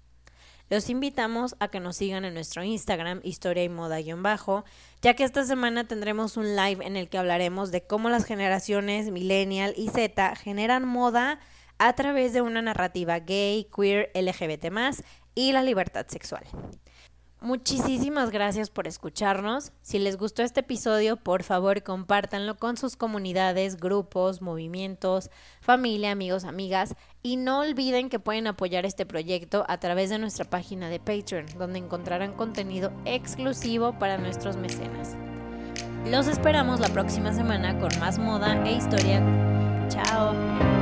Los 0.69 0.91
invitamos 0.91 1.55
a 1.61 1.69
que 1.69 1.79
nos 1.79 1.97
sigan 1.97 2.25
en 2.25 2.35
nuestro 2.35 2.65
Instagram, 2.65 3.21
historia 3.23 3.63
y 3.63 3.69
moda-bajo, 3.69 4.65
ya 5.01 5.15
que 5.15 5.23
esta 5.23 5.45
semana 5.45 5.87
tendremos 5.87 6.37
un 6.37 6.57
live 6.57 6.85
en 6.85 6.97
el 6.97 7.09
que 7.09 7.19
hablaremos 7.19 7.71
de 7.71 7.87
cómo 7.87 8.09
las 8.09 8.25
generaciones 8.25 9.11
millennial 9.13 9.75
y 9.77 9.91
Z 9.91 10.35
generan 10.35 10.85
moda 10.85 11.39
a 11.79 11.93
través 11.93 12.33
de 12.33 12.41
una 12.41 12.63
narrativa 12.63 13.21
gay, 13.21 13.69
queer, 13.75 14.11
LGBT 14.15 14.67
y 15.37 15.53
la 15.53 15.63
libertad 15.63 16.07
sexual. 16.09 16.45
Muchísimas 17.41 18.31
gracias 18.31 18.71
por 18.71 18.89
escucharnos. 18.89 19.71
Si 19.83 19.99
les 19.99 20.17
gustó 20.17 20.43
este 20.43 20.61
episodio, 20.61 21.17
por 21.17 21.43
favor 21.43 21.83
compártanlo 21.83 22.57
con 22.57 22.79
sus 22.79 22.97
comunidades, 22.97 23.77
grupos, 23.77 24.41
movimientos, 24.41 25.31
familia, 25.61 26.11
amigos, 26.11 26.45
amigas. 26.45 26.97
Y 27.27 27.37
no 27.37 27.59
olviden 27.59 28.09
que 28.09 28.21
pueden 28.21 28.47
apoyar 28.47 28.87
este 28.87 29.05
proyecto 29.05 29.65
a 29.67 29.81
través 29.81 30.11
de 30.11 30.19
nuestra 30.21 30.45
página 30.45 30.89
de 30.89 31.01
Patreon, 31.01 31.47
donde 31.59 31.81
encontrarán 31.81 32.35
contenido 32.35 32.93
exclusivo 33.05 33.99
para 33.99 34.17
nuestros 34.17 34.57
mecenas. 34.57 35.17
Los 36.09 36.29
esperamos 36.29 36.79
la 36.79 36.89
próxima 36.89 37.33
semana 37.33 37.81
con 37.81 37.91
más 37.99 38.21
moda 38.21 38.65
e 38.65 38.77
historia. 38.77 39.21
Chao. 39.89 40.76